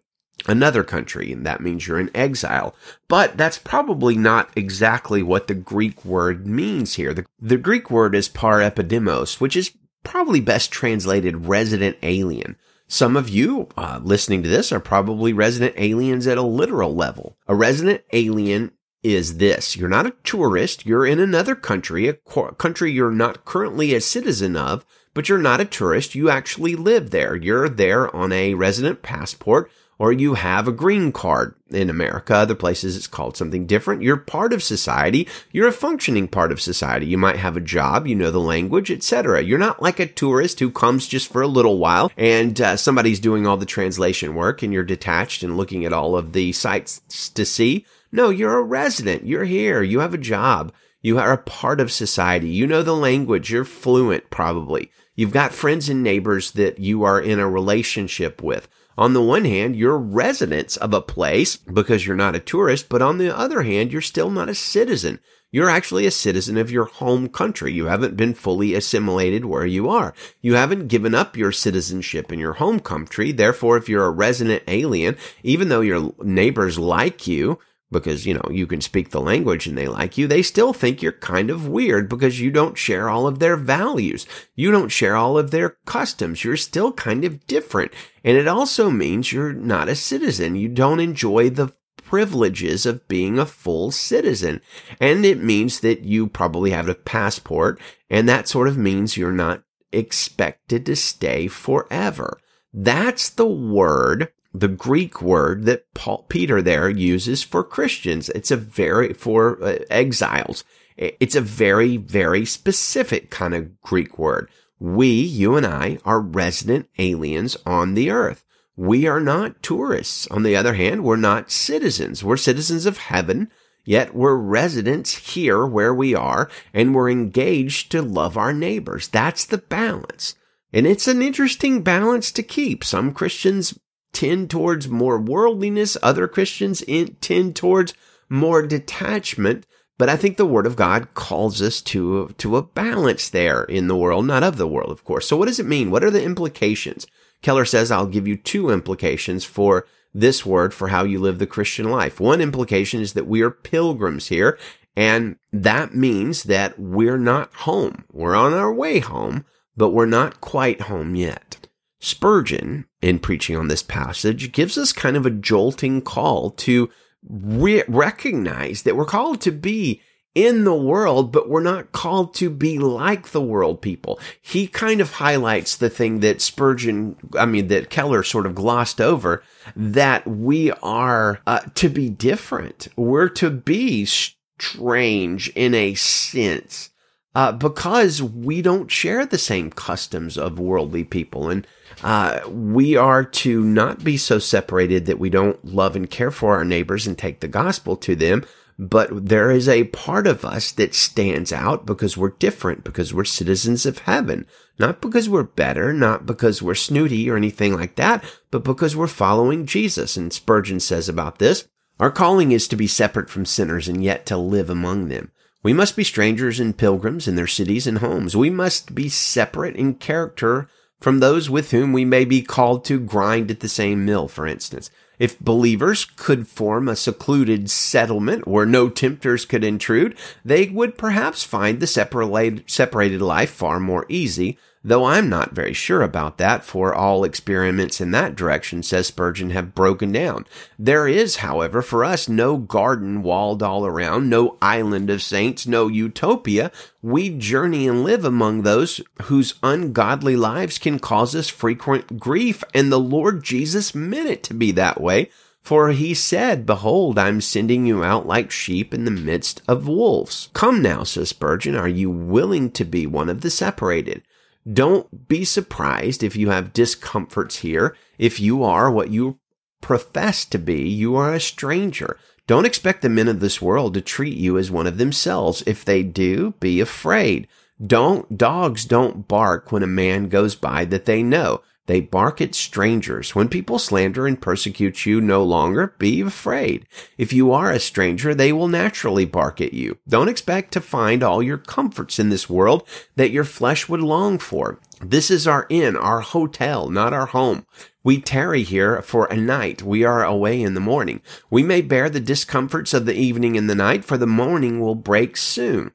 another 0.46 0.84
country, 0.84 1.32
and 1.32 1.46
that 1.46 1.60
means 1.60 1.86
you're 1.86 2.00
in 2.00 2.14
exile. 2.14 2.74
But 3.08 3.36
that's 3.36 3.58
probably 3.58 4.16
not 4.16 4.50
exactly 4.56 5.22
what 5.22 5.46
the 5.46 5.54
Greek 5.54 6.04
word 6.04 6.46
means 6.46 6.94
here. 6.94 7.14
The, 7.14 7.26
the 7.40 7.58
Greek 7.58 7.90
word 7.90 8.14
is 8.14 8.28
parepidemos, 8.28 9.40
which 9.40 9.56
is 9.56 9.76
probably 10.04 10.40
best 10.40 10.70
translated 10.70 11.46
resident 11.46 11.96
alien. 12.02 12.56
Some 12.88 13.16
of 13.16 13.28
you 13.28 13.68
uh, 13.76 14.00
listening 14.02 14.42
to 14.42 14.48
this 14.48 14.72
are 14.72 14.80
probably 14.80 15.32
resident 15.32 15.74
aliens 15.78 16.26
at 16.26 16.38
a 16.38 16.42
literal 16.42 16.94
level. 16.94 17.38
A 17.46 17.54
resident 17.54 18.02
alien 18.12 18.72
is 19.02 19.38
this. 19.38 19.76
You're 19.76 19.88
not 19.88 20.06
a 20.06 20.14
tourist. 20.24 20.86
You're 20.86 21.06
in 21.06 21.18
another 21.18 21.54
country, 21.54 22.08
a 22.08 22.14
country 22.58 22.92
you're 22.92 23.10
not 23.10 23.44
currently 23.44 23.94
a 23.94 24.00
citizen 24.00 24.56
of, 24.56 24.84
but 25.14 25.28
you're 25.28 25.38
not 25.38 25.60
a 25.60 25.64
tourist. 25.64 26.14
You 26.14 26.30
actually 26.30 26.76
live 26.76 27.10
there. 27.10 27.34
You're 27.34 27.68
there 27.68 28.14
on 28.14 28.32
a 28.32 28.54
resident 28.54 29.02
passport 29.02 29.70
or 30.02 30.12
you 30.12 30.34
have 30.34 30.66
a 30.66 30.72
green 30.72 31.12
card 31.12 31.54
in 31.70 31.88
America. 31.88 32.34
Other 32.34 32.56
places 32.56 32.96
it's 32.96 33.06
called 33.06 33.36
something 33.36 33.68
different. 33.68 34.02
You're 34.02 34.16
part 34.16 34.52
of 34.52 34.60
society. 34.60 35.28
You're 35.52 35.68
a 35.68 35.72
functioning 35.72 36.26
part 36.26 36.50
of 36.50 36.60
society. 36.60 37.06
You 37.06 37.16
might 37.16 37.36
have 37.36 37.56
a 37.56 37.60
job, 37.60 38.08
you 38.08 38.16
know 38.16 38.32
the 38.32 38.40
language, 38.40 38.90
etc. 38.90 39.44
You're 39.44 39.60
not 39.60 39.80
like 39.80 40.00
a 40.00 40.08
tourist 40.08 40.58
who 40.58 40.72
comes 40.72 41.06
just 41.06 41.30
for 41.30 41.40
a 41.40 41.46
little 41.46 41.78
while 41.78 42.10
and 42.16 42.60
uh, 42.60 42.76
somebody's 42.76 43.20
doing 43.20 43.46
all 43.46 43.56
the 43.56 43.64
translation 43.64 44.34
work 44.34 44.60
and 44.64 44.72
you're 44.72 44.82
detached 44.82 45.44
and 45.44 45.56
looking 45.56 45.84
at 45.84 45.92
all 45.92 46.16
of 46.16 46.32
the 46.32 46.50
sites 46.50 47.30
to 47.34 47.44
see. 47.44 47.86
No, 48.10 48.28
you're 48.28 48.58
a 48.58 48.62
resident. 48.64 49.24
You're 49.24 49.44
here. 49.44 49.84
You 49.84 50.00
have 50.00 50.14
a 50.14 50.18
job. 50.18 50.72
You 51.00 51.20
are 51.20 51.32
a 51.32 51.38
part 51.38 51.80
of 51.80 51.92
society. 51.92 52.48
You 52.48 52.66
know 52.66 52.82
the 52.82 52.96
language. 52.96 53.52
You're 53.52 53.64
fluent 53.64 54.30
probably. 54.30 54.90
You've 55.14 55.30
got 55.30 55.52
friends 55.52 55.88
and 55.88 56.02
neighbors 56.02 56.50
that 56.52 56.80
you 56.80 57.04
are 57.04 57.20
in 57.20 57.38
a 57.38 57.48
relationship 57.48 58.42
with. 58.42 58.66
On 58.98 59.14
the 59.14 59.22
one 59.22 59.44
hand, 59.44 59.76
you're 59.76 59.98
residents 59.98 60.76
of 60.76 60.92
a 60.92 61.00
place 61.00 61.56
because 61.56 62.06
you're 62.06 62.16
not 62.16 62.36
a 62.36 62.40
tourist, 62.40 62.88
but 62.88 63.02
on 63.02 63.18
the 63.18 63.36
other 63.36 63.62
hand, 63.62 63.92
you're 63.92 64.02
still 64.02 64.30
not 64.30 64.48
a 64.48 64.54
citizen. 64.54 65.18
You're 65.50 65.68
actually 65.68 66.06
a 66.06 66.10
citizen 66.10 66.56
of 66.56 66.70
your 66.70 66.86
home 66.86 67.28
country. 67.28 67.72
You 67.72 67.86
haven't 67.86 68.16
been 68.16 68.32
fully 68.32 68.74
assimilated 68.74 69.44
where 69.44 69.66
you 69.66 69.88
are. 69.90 70.14
You 70.40 70.54
haven't 70.54 70.88
given 70.88 71.14
up 71.14 71.36
your 71.36 71.52
citizenship 71.52 72.32
in 72.32 72.38
your 72.38 72.54
home 72.54 72.80
country. 72.80 73.32
Therefore, 73.32 73.76
if 73.76 73.86
you're 73.86 74.06
a 74.06 74.10
resident 74.10 74.62
alien, 74.66 75.18
even 75.42 75.68
though 75.68 75.82
your 75.82 76.14
neighbors 76.22 76.78
like 76.78 77.26
you, 77.26 77.58
because, 77.92 78.26
you 78.26 78.34
know, 78.34 78.48
you 78.50 78.66
can 78.66 78.80
speak 78.80 79.10
the 79.10 79.20
language 79.20 79.66
and 79.66 79.76
they 79.76 79.86
like 79.86 80.18
you, 80.18 80.26
they 80.26 80.42
still 80.42 80.72
think 80.72 81.02
you're 81.02 81.12
kind 81.12 81.50
of 81.50 81.68
weird 81.68 82.08
because 82.08 82.40
you 82.40 82.50
don't 82.50 82.78
share 82.78 83.08
all 83.08 83.26
of 83.26 83.38
their 83.38 83.56
values. 83.56 84.26
You 84.54 84.70
don't 84.70 84.88
share 84.88 85.14
all 85.14 85.38
of 85.38 85.50
their 85.50 85.76
customs. 85.86 86.42
You're 86.42 86.56
still 86.56 86.92
kind 86.92 87.24
of 87.24 87.46
different. 87.46 87.92
And 88.24 88.36
it 88.36 88.48
also 88.48 88.90
means 88.90 89.32
you're 89.32 89.52
not 89.52 89.88
a 89.88 89.94
citizen. 89.94 90.56
You 90.56 90.68
don't 90.68 91.00
enjoy 91.00 91.50
the 91.50 91.72
privileges 91.96 92.84
of 92.84 93.08
being 93.08 93.38
a 93.38 93.46
full 93.46 93.90
citizen. 93.90 94.60
And 95.00 95.24
it 95.24 95.42
means 95.42 95.80
that 95.80 96.00
you 96.04 96.26
probably 96.26 96.70
have 96.70 96.88
a 96.88 96.94
passport 96.94 97.80
and 98.10 98.28
that 98.28 98.48
sort 98.48 98.68
of 98.68 98.76
means 98.76 99.16
you're 99.16 99.32
not 99.32 99.62
expected 99.92 100.86
to 100.86 100.96
stay 100.96 101.46
forever. 101.46 102.38
That's 102.72 103.28
the 103.30 103.46
word 103.46 104.32
the 104.54 104.68
Greek 104.68 105.22
word 105.22 105.64
that 105.64 105.92
Paul, 105.94 106.26
Peter 106.28 106.60
there 106.60 106.88
uses 106.88 107.42
for 107.42 107.64
Christians. 107.64 108.28
It's 108.30 108.50
a 108.50 108.56
very, 108.56 109.14
for 109.14 109.62
uh, 109.62 109.78
exiles. 109.90 110.64
It's 110.96 111.34
a 111.34 111.40
very, 111.40 111.96
very 111.96 112.44
specific 112.44 113.30
kind 113.30 113.54
of 113.54 113.80
Greek 113.80 114.18
word. 114.18 114.48
We, 114.78 115.08
you 115.08 115.56
and 115.56 115.64
I, 115.64 115.98
are 116.04 116.20
resident 116.20 116.88
aliens 116.98 117.56
on 117.64 117.94
the 117.94 118.10
earth. 118.10 118.44
We 118.76 119.06
are 119.06 119.20
not 119.20 119.62
tourists. 119.62 120.26
On 120.28 120.42
the 120.42 120.56
other 120.56 120.74
hand, 120.74 121.04
we're 121.04 121.16
not 121.16 121.50
citizens. 121.50 122.22
We're 122.22 122.36
citizens 122.36 122.84
of 122.84 122.98
heaven, 122.98 123.50
yet 123.84 124.14
we're 124.14 124.36
residents 124.36 125.34
here 125.34 125.66
where 125.66 125.94
we 125.94 126.14
are, 126.14 126.50
and 126.74 126.94
we're 126.94 127.10
engaged 127.10 127.90
to 127.92 128.02
love 128.02 128.36
our 128.36 128.52
neighbors. 128.52 129.08
That's 129.08 129.44
the 129.44 129.58
balance. 129.58 130.34
And 130.72 130.86
it's 130.86 131.06
an 131.06 131.22
interesting 131.22 131.82
balance 131.82 132.32
to 132.32 132.42
keep. 132.42 132.82
Some 132.82 133.12
Christians 133.12 133.78
tend 134.12 134.50
towards 134.50 134.88
more 134.88 135.18
worldliness. 135.18 135.96
Other 136.02 136.28
Christians 136.28 136.84
tend 137.20 137.56
towards 137.56 137.94
more 138.28 138.66
detachment. 138.66 139.66
But 139.98 140.08
I 140.08 140.16
think 140.16 140.36
the 140.36 140.46
word 140.46 140.66
of 140.66 140.74
God 140.74 141.14
calls 141.14 141.62
us 141.62 141.80
to, 141.82 142.34
to 142.38 142.56
a 142.56 142.62
balance 142.62 143.28
there 143.28 143.62
in 143.64 143.86
the 143.86 143.96
world, 143.96 144.26
not 144.26 144.42
of 144.42 144.56
the 144.56 144.66
world, 144.66 144.90
of 144.90 145.04
course. 145.04 145.28
So 145.28 145.36
what 145.36 145.46
does 145.46 145.60
it 145.60 145.66
mean? 145.66 145.90
What 145.90 146.02
are 146.02 146.10
the 146.10 146.24
implications? 146.24 147.06
Keller 147.42 147.64
says, 147.64 147.90
I'll 147.90 148.06
give 148.06 148.26
you 148.26 148.36
two 148.36 148.70
implications 148.70 149.44
for 149.44 149.86
this 150.14 150.44
word 150.44 150.74
for 150.74 150.88
how 150.88 151.04
you 151.04 151.18
live 151.20 151.38
the 151.38 151.46
Christian 151.46 151.90
life. 151.90 152.20
One 152.20 152.40
implication 152.40 153.00
is 153.00 153.12
that 153.12 153.26
we 153.26 153.42
are 153.42 153.50
pilgrims 153.50 154.28
here. 154.28 154.58
And 154.96 155.36
that 155.52 155.94
means 155.94 156.44
that 156.44 156.78
we're 156.78 157.18
not 157.18 157.54
home. 157.54 158.04
We're 158.12 158.34
on 158.34 158.52
our 158.52 158.72
way 158.72 158.98
home, 158.98 159.44
but 159.76 159.90
we're 159.90 160.06
not 160.06 160.40
quite 160.40 160.82
home 160.82 161.14
yet. 161.14 161.68
Spurgeon, 162.02 162.84
in 163.00 163.20
preaching 163.20 163.56
on 163.56 163.68
this 163.68 163.82
passage, 163.82 164.50
gives 164.50 164.76
us 164.76 164.92
kind 164.92 165.16
of 165.16 165.24
a 165.24 165.30
jolting 165.30 166.02
call 166.02 166.50
to 166.50 166.90
re- 167.28 167.84
recognize 167.86 168.82
that 168.82 168.96
we're 168.96 169.04
called 169.04 169.40
to 169.42 169.52
be 169.52 170.02
in 170.34 170.64
the 170.64 170.74
world, 170.74 171.30
but 171.30 171.48
we're 171.48 171.62
not 171.62 171.92
called 171.92 172.34
to 172.34 172.50
be 172.50 172.76
like 172.76 173.28
the 173.28 173.40
world 173.40 173.80
people. 173.80 174.18
He 174.40 174.66
kind 174.66 175.00
of 175.00 175.12
highlights 175.12 175.76
the 175.76 175.88
thing 175.88 176.18
that 176.20 176.40
Spurgeon, 176.40 177.16
I 177.38 177.46
mean, 177.46 177.68
that 177.68 177.88
Keller 177.88 178.24
sort 178.24 178.46
of 178.46 178.56
glossed 178.56 179.00
over, 179.00 179.44
that 179.76 180.26
we 180.26 180.72
are 180.82 181.40
uh, 181.46 181.60
to 181.76 181.88
be 181.88 182.10
different. 182.10 182.88
We're 182.96 183.28
to 183.28 183.48
be 183.48 184.06
strange 184.06 185.50
in 185.50 185.72
a 185.72 185.94
sense 185.94 186.90
uh, 187.34 187.52
because 187.52 188.22
we 188.22 188.60
don't 188.62 188.90
share 188.90 189.24
the 189.24 189.38
same 189.38 189.70
customs 189.70 190.36
of 190.36 190.58
worldly 190.58 191.04
people. 191.04 191.48
And 191.48 191.66
uh, 192.02 192.40
we 192.48 192.96
are 192.96 193.24
to 193.24 193.64
not 193.64 194.04
be 194.04 194.16
so 194.16 194.38
separated 194.38 195.06
that 195.06 195.18
we 195.18 195.30
don't 195.30 195.64
love 195.64 195.96
and 195.96 196.10
care 196.10 196.30
for 196.30 196.54
our 196.54 196.64
neighbors 196.64 197.06
and 197.06 197.16
take 197.16 197.40
the 197.40 197.48
gospel 197.48 197.96
to 197.98 198.14
them. 198.14 198.44
But 198.78 199.28
there 199.28 199.50
is 199.50 199.68
a 199.68 199.84
part 199.84 200.26
of 200.26 200.44
us 200.44 200.72
that 200.72 200.94
stands 200.94 201.52
out 201.52 201.86
because 201.86 202.16
we're 202.16 202.30
different, 202.30 202.84
because 202.84 203.12
we're 203.14 203.24
citizens 203.24 203.86
of 203.86 203.98
heaven. 203.98 204.46
Not 204.78 205.00
because 205.00 205.28
we're 205.28 205.42
better, 205.42 205.92
not 205.92 206.26
because 206.26 206.62
we're 206.62 206.74
snooty 206.74 207.30
or 207.30 207.36
anything 207.36 207.74
like 207.74 207.96
that, 207.96 208.24
but 208.50 208.64
because 208.64 208.96
we're 208.96 209.06
following 209.06 209.66
Jesus. 209.66 210.16
And 210.16 210.32
Spurgeon 210.32 210.80
says 210.80 211.08
about 211.08 211.38
this, 211.38 211.68
our 212.00 212.10
calling 212.10 212.50
is 212.50 212.66
to 212.68 212.76
be 212.76 212.86
separate 212.86 213.30
from 213.30 213.44
sinners 213.44 213.88
and 213.88 214.02
yet 214.02 214.26
to 214.26 214.36
live 214.36 214.70
among 214.70 215.08
them. 215.08 215.30
We 215.62 215.72
must 215.72 215.94
be 215.94 216.04
strangers 216.04 216.58
and 216.58 216.76
pilgrims 216.76 217.28
in 217.28 217.36
their 217.36 217.46
cities 217.46 217.86
and 217.86 217.98
homes. 217.98 218.36
We 218.36 218.50
must 218.50 218.94
be 218.94 219.08
separate 219.08 219.76
in 219.76 219.94
character 219.94 220.68
from 221.00 221.20
those 221.20 221.48
with 221.48 221.70
whom 221.70 221.92
we 221.92 222.04
may 222.04 222.24
be 222.24 222.42
called 222.42 222.84
to 222.86 222.98
grind 222.98 223.50
at 223.50 223.60
the 223.60 223.68
same 223.68 224.04
mill, 224.04 224.28
for 224.28 224.46
instance. 224.46 224.90
If 225.18 225.38
believers 225.38 226.04
could 226.04 226.48
form 226.48 226.88
a 226.88 226.96
secluded 226.96 227.70
settlement 227.70 228.48
where 228.48 228.66
no 228.66 228.88
tempters 228.88 229.44
could 229.44 229.62
intrude, 229.62 230.16
they 230.44 230.68
would 230.68 230.98
perhaps 230.98 231.44
find 231.44 231.78
the 231.78 231.86
separated 231.86 233.22
life 233.22 233.50
far 233.50 233.78
more 233.78 234.06
easy 234.08 234.58
Though 234.84 235.04
I'm 235.04 235.28
not 235.28 235.52
very 235.52 235.72
sure 235.72 236.02
about 236.02 236.38
that, 236.38 236.64
for 236.64 236.92
all 236.92 237.22
experiments 237.22 238.00
in 238.00 238.10
that 238.10 238.34
direction, 238.34 238.82
says 238.82 239.06
Spurgeon, 239.06 239.50
have 239.50 239.76
broken 239.76 240.10
down. 240.10 240.44
There 240.76 241.06
is, 241.06 241.36
however, 241.36 241.82
for 241.82 242.04
us 242.04 242.28
no 242.28 242.56
garden 242.56 243.22
walled 243.22 243.62
all 243.62 243.86
around, 243.86 244.28
no 244.28 244.56
island 244.60 245.08
of 245.08 245.22
saints, 245.22 245.68
no 245.68 245.86
utopia. 245.86 246.72
We 247.00 247.30
journey 247.30 247.86
and 247.86 248.02
live 248.02 248.24
among 248.24 248.62
those 248.62 249.00
whose 249.22 249.54
ungodly 249.62 250.34
lives 250.34 250.78
can 250.78 250.98
cause 250.98 251.36
us 251.36 251.48
frequent 251.48 252.18
grief, 252.18 252.64
and 252.74 252.90
the 252.90 252.98
Lord 252.98 253.44
Jesus 253.44 253.94
meant 253.94 254.28
it 254.28 254.42
to 254.44 254.54
be 254.54 254.72
that 254.72 255.00
way. 255.00 255.30
For 255.60 255.90
he 255.90 256.12
said, 256.12 256.66
Behold, 256.66 257.20
I'm 257.20 257.40
sending 257.40 257.86
you 257.86 258.02
out 258.02 258.26
like 258.26 258.50
sheep 258.50 258.92
in 258.92 259.04
the 259.04 259.12
midst 259.12 259.62
of 259.68 259.86
wolves. 259.86 260.48
Come 260.54 260.82
now, 260.82 261.04
says 261.04 261.28
Spurgeon, 261.28 261.76
are 261.76 261.86
you 261.86 262.10
willing 262.10 262.72
to 262.72 262.84
be 262.84 263.06
one 263.06 263.28
of 263.28 263.42
the 263.42 263.50
separated? 263.50 264.22
Don't 264.70 265.28
be 265.28 265.44
surprised 265.44 266.22
if 266.22 266.36
you 266.36 266.50
have 266.50 266.72
discomforts 266.72 267.58
here. 267.58 267.96
If 268.18 268.38
you 268.38 268.62
are 268.62 268.90
what 268.90 269.10
you 269.10 269.38
profess 269.80 270.44
to 270.46 270.58
be, 270.58 270.88
you 270.88 271.16
are 271.16 271.34
a 271.34 271.40
stranger. 271.40 272.18
Don't 272.46 272.66
expect 272.66 273.02
the 273.02 273.08
men 273.08 273.28
of 273.28 273.40
this 273.40 273.62
world 273.62 273.94
to 273.94 274.00
treat 274.00 274.36
you 274.36 274.58
as 274.58 274.70
one 274.70 274.86
of 274.86 274.98
themselves. 274.98 275.62
If 275.66 275.84
they 275.84 276.02
do, 276.02 276.54
be 276.60 276.80
afraid. 276.80 277.48
Don't, 277.84 278.38
dogs 278.38 278.84
don't 278.84 279.26
bark 279.26 279.72
when 279.72 279.82
a 279.82 279.88
man 279.88 280.28
goes 280.28 280.54
by 280.54 280.84
that 280.86 281.04
they 281.04 281.22
know. 281.22 281.62
They 281.86 282.00
bark 282.00 282.40
at 282.40 282.54
strangers. 282.54 283.34
When 283.34 283.48
people 283.48 283.78
slander 283.78 284.26
and 284.26 284.40
persecute 284.40 285.04
you 285.04 285.20
no 285.20 285.42
longer, 285.42 285.94
be 285.98 286.20
afraid. 286.20 286.86
If 287.18 287.32
you 287.32 287.52
are 287.52 287.72
a 287.72 287.80
stranger, 287.80 288.34
they 288.34 288.52
will 288.52 288.68
naturally 288.68 289.24
bark 289.24 289.60
at 289.60 289.74
you. 289.74 289.98
Don't 290.08 290.28
expect 290.28 290.72
to 290.72 290.80
find 290.80 291.22
all 291.22 291.42
your 291.42 291.58
comforts 291.58 292.20
in 292.20 292.28
this 292.28 292.48
world 292.48 292.86
that 293.16 293.32
your 293.32 293.44
flesh 293.44 293.88
would 293.88 294.00
long 294.00 294.38
for. 294.38 294.78
This 295.00 295.28
is 295.30 295.48
our 295.48 295.66
inn, 295.68 295.96
our 295.96 296.20
hotel, 296.20 296.88
not 296.88 297.12
our 297.12 297.26
home. 297.26 297.66
We 298.04 298.20
tarry 298.20 298.62
here 298.62 299.02
for 299.02 299.26
a 299.26 299.36
night. 299.36 299.82
We 299.82 300.04
are 300.04 300.24
away 300.24 300.62
in 300.62 300.74
the 300.74 300.80
morning. 300.80 301.20
We 301.50 301.64
may 301.64 301.80
bear 301.80 302.08
the 302.08 302.20
discomforts 302.20 302.94
of 302.94 303.06
the 303.06 303.14
evening 303.14 303.56
and 303.56 303.68
the 303.68 303.74
night, 303.74 304.04
for 304.04 304.16
the 304.16 304.26
morning 304.26 304.80
will 304.80 304.94
break 304.94 305.36
soon. 305.36 305.92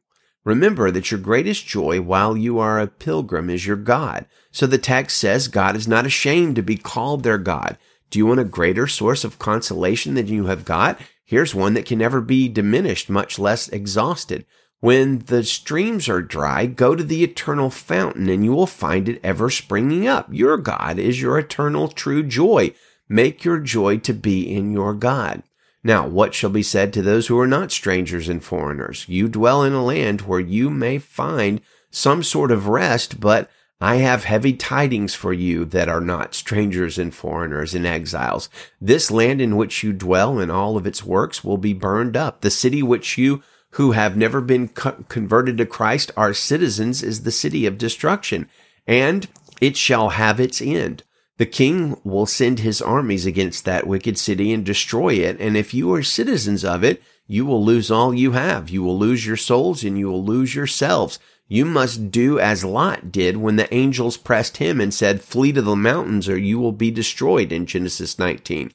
Remember 0.48 0.92
that 0.92 1.12
your 1.12 1.20
greatest 1.20 1.68
joy 1.68 2.00
while 2.00 2.38
you 2.38 2.58
are 2.58 2.80
a 2.80 2.88
pilgrim 2.88 3.50
is 3.50 3.68
your 3.68 3.76
God. 3.76 4.26
So 4.50 4.66
the 4.66 4.78
text 4.78 5.18
says 5.18 5.50
God 5.50 5.76
is 5.76 5.90
not 5.90 6.06
ashamed 6.06 6.56
to 6.56 6.62
be 6.62 6.78
called 6.78 7.24
their 7.24 7.38
God. 7.38 7.78
Do 8.10 8.18
you 8.18 8.28
want 8.28 8.40
a 8.40 8.46
greater 8.46 8.88
source 8.88 9.26
of 9.26 9.40
consolation 9.40 10.14
than 10.14 10.28
you 10.28 10.46
have 10.46 10.64
got? 10.64 11.02
Here's 11.26 11.54
one 11.54 11.74
that 11.74 11.86
can 11.86 12.00
never 12.00 12.22
be 12.22 12.48
diminished, 12.48 13.10
much 13.10 13.38
less 13.38 13.68
exhausted. 13.68 14.46
When 14.80 15.20
the 15.20 15.44
streams 15.44 16.08
are 16.08 16.22
dry, 16.22 16.66
go 16.66 16.96
to 16.96 17.04
the 17.04 17.26
eternal 17.26 17.70
fountain 17.70 18.30
and 18.30 18.46
you 18.46 18.54
will 18.54 18.68
find 18.68 19.10
it 19.10 19.20
ever 19.26 19.50
springing 19.50 20.08
up. 20.08 20.30
Your 20.32 20.56
God 20.56 20.98
is 20.98 21.22
your 21.22 21.38
eternal 21.38 21.90
true 21.90 22.24
joy. 22.24 22.74
Make 23.10 23.44
your 23.44 23.60
joy 23.60 23.98
to 23.98 24.14
be 24.14 24.50
in 24.50 24.72
your 24.72 24.94
God. 24.94 25.44
Now, 25.84 26.08
what 26.08 26.34
shall 26.34 26.50
be 26.50 26.64
said 26.64 26.92
to 26.94 27.02
those 27.02 27.28
who 27.28 27.40
are 27.40 27.48
not 27.48 27.72
strangers 27.72 28.28
and 28.28 28.44
foreigners? 28.44 29.06
You 29.08 29.28
dwell 29.28 29.64
in 29.64 29.74
a 29.74 29.84
land 29.84 30.22
where 30.22 30.40
you 30.40 30.70
may 30.70 30.98
find 30.98 31.62
some 31.90 32.24
sort 32.24 32.52
of 32.52 32.68
rest, 32.68 33.20
but 33.20 33.50
I 33.80 33.98
have 33.98 34.24
heavy 34.24 34.54
tidings 34.54 35.14
for 35.14 35.32
you 35.32 35.64
that 35.66 35.88
are 35.88 36.02
not 36.02 36.34
strangers 36.34 36.98
and 36.98 37.14
foreigners 37.14 37.76
and 37.76 37.86
exiles. 37.86 38.50
This 38.82 39.12
land 39.12 39.40
in 39.40 39.56
which 39.56 39.84
you 39.84 39.94
dwell 39.94 40.40
and 40.40 40.52
all 40.52 40.78
of 40.78 40.88
its 40.88 41.04
works 41.04 41.44
will 41.44 41.58
be 41.58 41.74
burned 41.74 42.18
up. 42.18 42.42
The 42.42 42.50
city 42.50 42.82
which 42.82 43.20
you 43.20 43.44
who 43.72 43.92
have 43.92 44.18
never 44.18 44.42
been 44.42 44.70
co- 44.70 45.04
converted 45.10 45.60
to 45.60 45.66
Christ 45.66 46.12
are 46.18 46.34
citizens 46.34 47.04
is 47.04 47.22
the 47.22 47.32
city 47.32 47.68
of 47.68 47.78
destruction, 47.78 48.50
and 48.88 49.28
it 49.62 49.78
shall 49.78 50.10
have 50.10 50.40
its 50.40 50.60
end. 50.60 51.04
The 51.38 51.46
king 51.46 52.00
will 52.04 52.26
send 52.26 52.60
his 52.60 52.82
armies 52.82 53.26
against 53.26 53.64
that 53.66 53.86
wicked 53.86 54.18
city 54.18 54.52
and 54.52 54.66
destroy 54.66 55.14
it. 55.16 55.40
And 55.40 55.56
if 55.56 55.74
you 55.74 55.94
are 55.94 56.02
citizens 56.02 56.66
of 56.66 56.84
it, 56.84 57.02
you 57.28 57.46
will 57.46 57.64
lose 57.64 57.92
all 57.92 58.14
you 58.14 58.32
have. 58.32 58.70
You 58.70 58.84
will 58.84 58.98
lose 58.98 59.26
your 59.26 59.38
souls 59.38 59.84
and 59.84 60.00
you 60.00 60.08
will 60.08 60.24
lose 60.24 60.56
yourselves. 60.56 61.20
You 61.48 61.64
must 61.64 62.10
do 62.10 62.40
as 62.40 62.66
Lot 62.66 63.12
did 63.12 63.38
when 63.38 63.56
the 63.56 63.72
angels 63.74 64.18
pressed 64.18 64.58
him 64.58 64.82
and 64.82 64.94
said, 64.94 65.22
flee 65.22 65.52
to 65.54 65.62
the 65.62 65.76
mountains 65.76 66.28
or 66.28 66.38
you 66.38 66.60
will 66.60 66.72
be 66.72 66.90
destroyed 66.90 67.52
in 67.52 67.68
Genesis 67.68 68.18
19. 68.18 68.74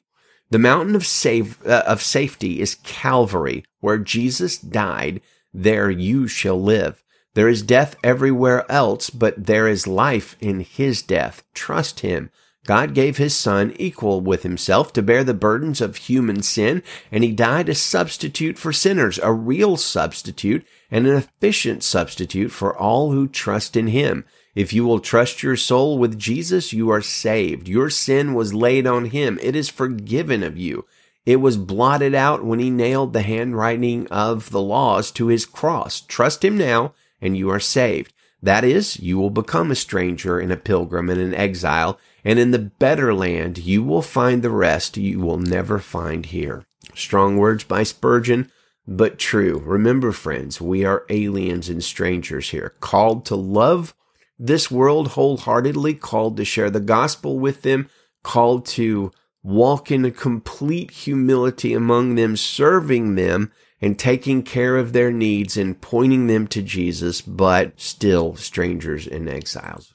The 0.49 0.59
mountain 0.59 0.95
of, 0.95 1.05
save, 1.05 1.65
uh, 1.65 1.83
of 1.85 2.01
safety 2.01 2.61
is 2.61 2.75
Calvary, 2.75 3.65
where 3.79 3.97
Jesus 3.97 4.57
died. 4.57 5.19
There 5.53 5.89
you 5.89 6.27
shall 6.27 6.61
live. 6.61 7.03
There 7.33 7.49
is 7.49 7.61
death 7.63 7.95
everywhere 8.03 8.71
else, 8.71 9.09
but 9.09 9.47
there 9.47 9.67
is 9.67 9.87
life 9.87 10.37
in 10.39 10.59
his 10.61 11.01
death. 11.01 11.43
Trust 11.53 12.01
him. 12.01 12.29
God 12.65 12.93
gave 12.93 13.17
his 13.17 13.35
son 13.35 13.73
equal 13.77 14.21
with 14.21 14.43
himself 14.43 14.93
to 14.93 15.01
bear 15.01 15.23
the 15.23 15.33
burdens 15.33 15.81
of 15.81 15.97
human 15.97 16.41
sin, 16.41 16.81
and 17.11 17.23
he 17.23 17.31
died 17.31 17.67
a 17.67 17.75
substitute 17.75 18.57
for 18.57 18.71
sinners, 18.71 19.19
a 19.21 19.33
real 19.33 19.75
substitute 19.75 20.65
and 20.89 21.05
an 21.05 21.15
efficient 21.15 21.83
substitute 21.83 22.51
for 22.51 22.77
all 22.77 23.11
who 23.11 23.27
trust 23.27 23.75
in 23.75 23.87
him. 23.87 24.23
If 24.55 24.71
you 24.71 24.85
will 24.85 24.99
trust 24.99 25.43
your 25.43 25.57
soul 25.57 25.97
with 25.97 26.19
Jesus, 26.19 26.71
you 26.71 26.89
are 26.89 27.01
saved. 27.01 27.67
Your 27.67 27.89
sin 27.89 28.33
was 28.33 28.53
laid 28.53 28.87
on 28.87 29.05
him. 29.05 29.39
It 29.41 29.55
is 29.55 29.67
forgiven 29.67 30.43
of 30.43 30.57
you. 30.57 30.85
It 31.25 31.37
was 31.37 31.57
blotted 31.57 32.13
out 32.13 32.45
when 32.45 32.59
he 32.59 32.69
nailed 32.69 33.13
the 33.13 33.21
handwriting 33.23 34.07
of 34.07 34.51
the 34.51 34.61
laws 34.61 35.09
to 35.11 35.27
his 35.27 35.45
cross. 35.45 36.01
Trust 36.01 36.45
him 36.45 36.57
now 36.57 36.93
and 37.21 37.37
you 37.37 37.49
are 37.49 37.59
saved. 37.59 38.13
That 38.41 38.65
is, 38.65 38.99
you 38.99 39.17
will 39.17 39.29
become 39.29 39.71
a 39.71 39.75
stranger 39.75 40.37
and 40.37 40.51
a 40.51 40.57
pilgrim 40.57 41.09
and 41.09 41.19
an 41.19 41.33
exile 41.33 41.97
and 42.23 42.39
in 42.39 42.51
the 42.51 42.59
better 42.59 43.13
land 43.13 43.57
you 43.57 43.83
will 43.83 44.01
find 44.01 44.41
the 44.41 44.49
rest 44.49 44.97
you 44.97 45.19
will 45.19 45.37
never 45.37 45.79
find 45.79 46.27
here. 46.27 46.65
Strong 46.95 47.37
words 47.37 47.63
by 47.63 47.83
Spurgeon, 47.83 48.51
but 48.87 49.17
true. 49.17 49.61
Remember, 49.65 50.11
friends, 50.11 50.59
we 50.59 50.83
are 50.83 51.05
aliens 51.09 51.69
and 51.69 51.83
strangers 51.83 52.49
here, 52.49 52.73
called 52.79 53.25
to 53.25 53.35
love 53.35 53.93
this 54.37 54.69
world 54.69 55.09
wholeheartedly, 55.09 55.93
called 55.95 56.37
to 56.37 56.45
share 56.45 56.69
the 56.69 56.79
gospel 56.79 57.39
with 57.39 57.61
them, 57.61 57.89
called 58.23 58.65
to 58.65 59.11
walk 59.41 59.91
in 59.91 60.09
complete 60.11 60.91
humility 60.91 61.73
among 61.73 62.15
them, 62.15 62.35
serving 62.35 63.15
them 63.15 63.51
and 63.81 63.99
taking 63.99 64.43
care 64.43 64.77
of 64.77 64.93
their 64.93 65.11
needs 65.11 65.57
and 65.57 65.81
pointing 65.81 66.27
them 66.27 66.47
to 66.47 66.61
Jesus, 66.61 67.21
but 67.21 67.79
still 67.79 68.35
strangers 68.35 69.05
and 69.05 69.27
exiles. 69.27 69.92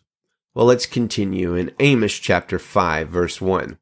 Well, 0.59 0.66
let's 0.66 0.87
continue 0.87 1.55
in 1.55 1.71
Amos 1.79 2.18
chapter 2.18 2.59
5, 2.59 3.09
verse 3.09 3.40
1. 3.40 3.79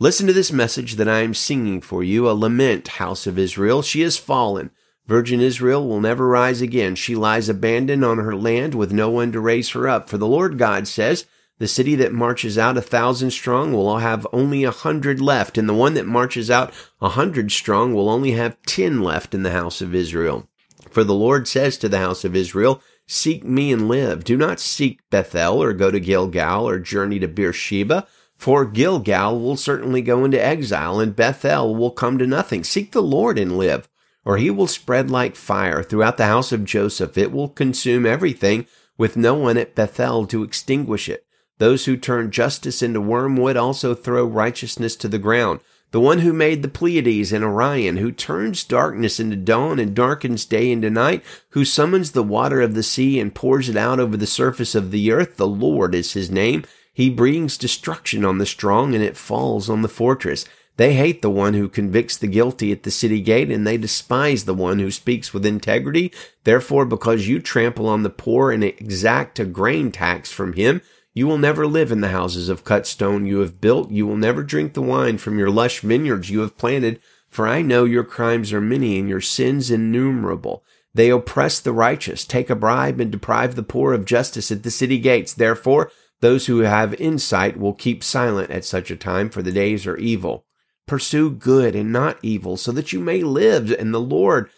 Listen 0.00 0.26
to 0.26 0.32
this 0.32 0.50
message 0.50 0.94
that 0.94 1.06
I 1.06 1.18
am 1.18 1.34
singing 1.34 1.82
for 1.82 2.02
you, 2.02 2.26
a 2.26 2.32
lament, 2.32 2.88
house 2.88 3.26
of 3.26 3.38
Israel. 3.38 3.82
She 3.82 4.00
has 4.00 4.16
fallen. 4.16 4.70
Virgin 5.06 5.42
Israel 5.42 5.86
will 5.86 6.00
never 6.00 6.26
rise 6.26 6.62
again. 6.62 6.94
She 6.94 7.14
lies 7.14 7.50
abandoned 7.50 8.06
on 8.06 8.16
her 8.16 8.34
land 8.34 8.74
with 8.74 8.90
no 8.90 9.10
one 9.10 9.32
to 9.32 9.40
raise 9.40 9.68
her 9.72 9.86
up. 9.86 10.08
For 10.08 10.16
the 10.16 10.26
Lord 10.26 10.56
God 10.56 10.88
says, 10.88 11.26
the 11.58 11.68
city 11.68 11.94
that 11.96 12.14
marches 12.14 12.56
out 12.56 12.78
a 12.78 12.80
thousand 12.80 13.32
strong 13.32 13.74
will 13.74 13.98
have 13.98 14.26
only 14.32 14.64
a 14.64 14.70
hundred 14.70 15.20
left, 15.20 15.58
and 15.58 15.68
the 15.68 15.74
one 15.74 15.92
that 15.92 16.06
marches 16.06 16.50
out 16.50 16.72
a 17.02 17.10
hundred 17.10 17.52
strong 17.52 17.92
will 17.92 18.08
only 18.08 18.30
have 18.30 18.56
ten 18.62 19.02
left 19.02 19.34
in 19.34 19.42
the 19.42 19.52
house 19.52 19.82
of 19.82 19.94
Israel. 19.94 20.48
For 20.90 21.04
the 21.04 21.12
Lord 21.12 21.46
says 21.46 21.76
to 21.76 21.88
the 21.90 21.98
house 21.98 22.24
of 22.24 22.34
Israel, 22.34 22.80
Seek 23.10 23.42
me 23.42 23.72
and 23.72 23.88
live. 23.88 24.22
Do 24.22 24.36
not 24.36 24.60
seek 24.60 25.00
Bethel 25.08 25.62
or 25.62 25.72
go 25.72 25.90
to 25.90 25.98
Gilgal 25.98 26.68
or 26.68 26.78
journey 26.78 27.18
to 27.20 27.26
Beersheba, 27.26 28.06
for 28.36 28.66
Gilgal 28.66 29.40
will 29.40 29.56
certainly 29.56 30.02
go 30.02 30.26
into 30.26 30.44
exile 30.44 31.00
and 31.00 31.16
Bethel 31.16 31.74
will 31.74 31.90
come 31.90 32.18
to 32.18 32.26
nothing. 32.26 32.62
Seek 32.64 32.92
the 32.92 33.02
Lord 33.02 33.38
and 33.38 33.56
live. 33.56 33.88
or 34.28 34.36
he 34.36 34.50
will 34.50 34.66
spread 34.66 35.10
like 35.10 35.34
fire 35.34 35.82
throughout 35.82 36.18
the 36.18 36.26
house 36.26 36.52
of 36.52 36.66
Joseph. 36.66 37.16
It 37.16 37.32
will 37.32 37.48
consume 37.48 38.04
everything 38.04 38.66
with 38.98 39.16
no 39.16 39.32
one 39.32 39.56
at 39.56 39.74
Bethel 39.74 40.26
to 40.26 40.42
extinguish 40.42 41.08
it. 41.08 41.24
Those 41.56 41.86
who 41.86 41.96
turn 41.96 42.30
justice 42.30 42.82
into 42.82 43.00
wormwood 43.00 43.56
also 43.56 43.94
throw 43.94 44.26
righteousness 44.26 44.96
to 44.96 45.08
the 45.08 45.18
ground. 45.18 45.60
The 45.90 46.00
one 46.00 46.18
who 46.18 46.34
made 46.34 46.62
the 46.62 46.68
Pleiades 46.68 47.32
and 47.32 47.42
Orion, 47.42 47.96
who 47.96 48.12
turns 48.12 48.62
darkness 48.62 49.18
into 49.18 49.36
dawn 49.36 49.78
and 49.78 49.94
darkens 49.94 50.44
day 50.44 50.70
into 50.70 50.90
night, 50.90 51.24
who 51.50 51.64
summons 51.64 52.12
the 52.12 52.22
water 52.22 52.60
of 52.60 52.74
the 52.74 52.82
sea 52.82 53.18
and 53.18 53.34
pours 53.34 53.70
it 53.70 53.76
out 53.76 53.98
over 53.98 54.16
the 54.16 54.26
surface 54.26 54.74
of 54.74 54.90
the 54.90 55.10
earth, 55.10 55.36
the 55.36 55.46
Lord 55.46 55.94
is 55.94 56.12
his 56.12 56.30
name. 56.30 56.64
He 56.92 57.08
brings 57.08 57.56
destruction 57.56 58.22
on 58.22 58.36
the 58.36 58.44
strong 58.44 58.94
and 58.94 59.02
it 59.02 59.16
falls 59.16 59.70
on 59.70 59.80
the 59.80 59.88
fortress. 59.88 60.44
They 60.76 60.94
hate 60.94 61.22
the 61.22 61.30
one 61.30 61.54
who 61.54 61.68
convicts 61.68 62.16
the 62.16 62.28
guilty 62.28 62.70
at 62.70 62.84
the 62.84 62.92
city 62.92 63.20
gate, 63.20 63.50
and 63.50 63.66
they 63.66 63.76
despise 63.76 64.44
the 64.44 64.54
one 64.54 64.78
who 64.78 64.92
speaks 64.92 65.34
with 65.34 65.44
integrity. 65.44 66.12
Therefore, 66.44 66.84
because 66.84 67.26
you 67.26 67.40
trample 67.40 67.88
on 67.88 68.04
the 68.04 68.10
poor 68.10 68.52
and 68.52 68.62
exact 68.62 69.40
a 69.40 69.44
grain 69.44 69.90
tax 69.90 70.30
from 70.30 70.52
him, 70.52 70.80
you 71.18 71.26
will 71.26 71.36
never 71.36 71.66
live 71.66 71.90
in 71.90 72.00
the 72.00 72.10
houses 72.10 72.48
of 72.48 72.62
cut 72.62 72.86
stone 72.86 73.26
you 73.26 73.40
have 73.40 73.60
built. 73.60 73.90
You 73.90 74.06
will 74.06 74.16
never 74.16 74.44
drink 74.44 74.74
the 74.74 74.80
wine 74.80 75.18
from 75.18 75.36
your 75.36 75.50
lush 75.50 75.80
vineyards 75.80 76.30
you 76.30 76.42
have 76.42 76.56
planted. 76.56 77.00
For 77.28 77.48
I 77.48 77.60
know 77.60 77.84
your 77.84 78.04
crimes 78.04 78.52
are 78.52 78.60
many 78.60 79.00
and 79.00 79.08
your 79.08 79.20
sins 79.20 79.68
innumerable. 79.68 80.62
They 80.94 81.10
oppress 81.10 81.58
the 81.58 81.72
righteous, 81.72 82.24
take 82.24 82.48
a 82.48 82.54
bribe, 82.54 83.00
and 83.00 83.10
deprive 83.10 83.56
the 83.56 83.64
poor 83.64 83.94
of 83.94 84.04
justice 84.04 84.52
at 84.52 84.62
the 84.62 84.70
city 84.70 85.00
gates. 85.00 85.34
Therefore, 85.34 85.90
those 86.20 86.46
who 86.46 86.60
have 86.60 86.94
insight 87.00 87.58
will 87.58 87.74
keep 87.74 88.04
silent 88.04 88.52
at 88.52 88.64
such 88.64 88.88
a 88.88 88.96
time, 88.96 89.28
for 89.28 89.42
the 89.42 89.50
days 89.50 89.88
are 89.88 89.96
evil. 89.96 90.44
Pursue 90.86 91.32
good 91.32 91.74
and 91.74 91.92
not 91.92 92.20
evil, 92.22 92.56
so 92.56 92.70
that 92.70 92.92
you 92.92 93.00
may 93.00 93.24
live, 93.24 93.72
and 93.72 93.92
the 93.92 94.00
Lord, 94.00 94.50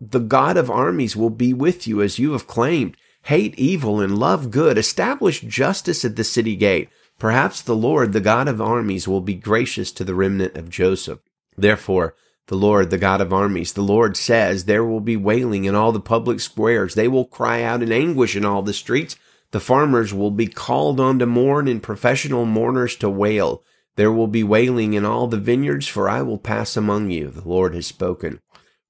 the 0.00 0.20
God 0.20 0.56
of 0.56 0.70
armies, 0.70 1.14
will 1.14 1.28
be 1.28 1.52
with 1.52 1.86
you 1.86 2.00
as 2.00 2.18
you 2.18 2.32
have 2.32 2.46
claimed. 2.46 2.96
Hate 3.26 3.58
evil 3.58 4.00
and 4.00 4.16
love 4.16 4.52
good. 4.52 4.78
Establish 4.78 5.40
justice 5.40 6.04
at 6.04 6.14
the 6.14 6.22
city 6.22 6.54
gate. 6.54 6.88
Perhaps 7.18 7.60
the 7.60 7.74
Lord, 7.74 8.12
the 8.12 8.20
God 8.20 8.46
of 8.46 8.60
armies, 8.60 9.08
will 9.08 9.20
be 9.20 9.34
gracious 9.34 9.90
to 9.92 10.04
the 10.04 10.14
remnant 10.14 10.56
of 10.56 10.70
Joseph. 10.70 11.18
Therefore, 11.56 12.14
the 12.46 12.54
Lord, 12.54 12.90
the 12.90 12.98
God 12.98 13.20
of 13.20 13.32
armies, 13.32 13.72
the 13.72 13.82
Lord 13.82 14.16
says, 14.16 14.66
there 14.66 14.84
will 14.84 15.00
be 15.00 15.16
wailing 15.16 15.64
in 15.64 15.74
all 15.74 15.90
the 15.90 15.98
public 15.98 16.38
squares. 16.38 16.94
They 16.94 17.08
will 17.08 17.24
cry 17.24 17.64
out 17.64 17.82
in 17.82 17.90
anguish 17.90 18.36
in 18.36 18.44
all 18.44 18.62
the 18.62 18.72
streets. 18.72 19.16
The 19.50 19.58
farmers 19.58 20.14
will 20.14 20.30
be 20.30 20.46
called 20.46 21.00
on 21.00 21.18
to 21.18 21.26
mourn 21.26 21.66
and 21.66 21.82
professional 21.82 22.44
mourners 22.44 22.94
to 22.98 23.10
wail. 23.10 23.64
There 23.96 24.12
will 24.12 24.28
be 24.28 24.44
wailing 24.44 24.92
in 24.92 25.04
all 25.04 25.26
the 25.26 25.36
vineyards, 25.36 25.88
for 25.88 26.08
I 26.08 26.22
will 26.22 26.38
pass 26.38 26.76
among 26.76 27.10
you. 27.10 27.30
The 27.30 27.48
Lord 27.48 27.74
has 27.74 27.88
spoken. 27.88 28.40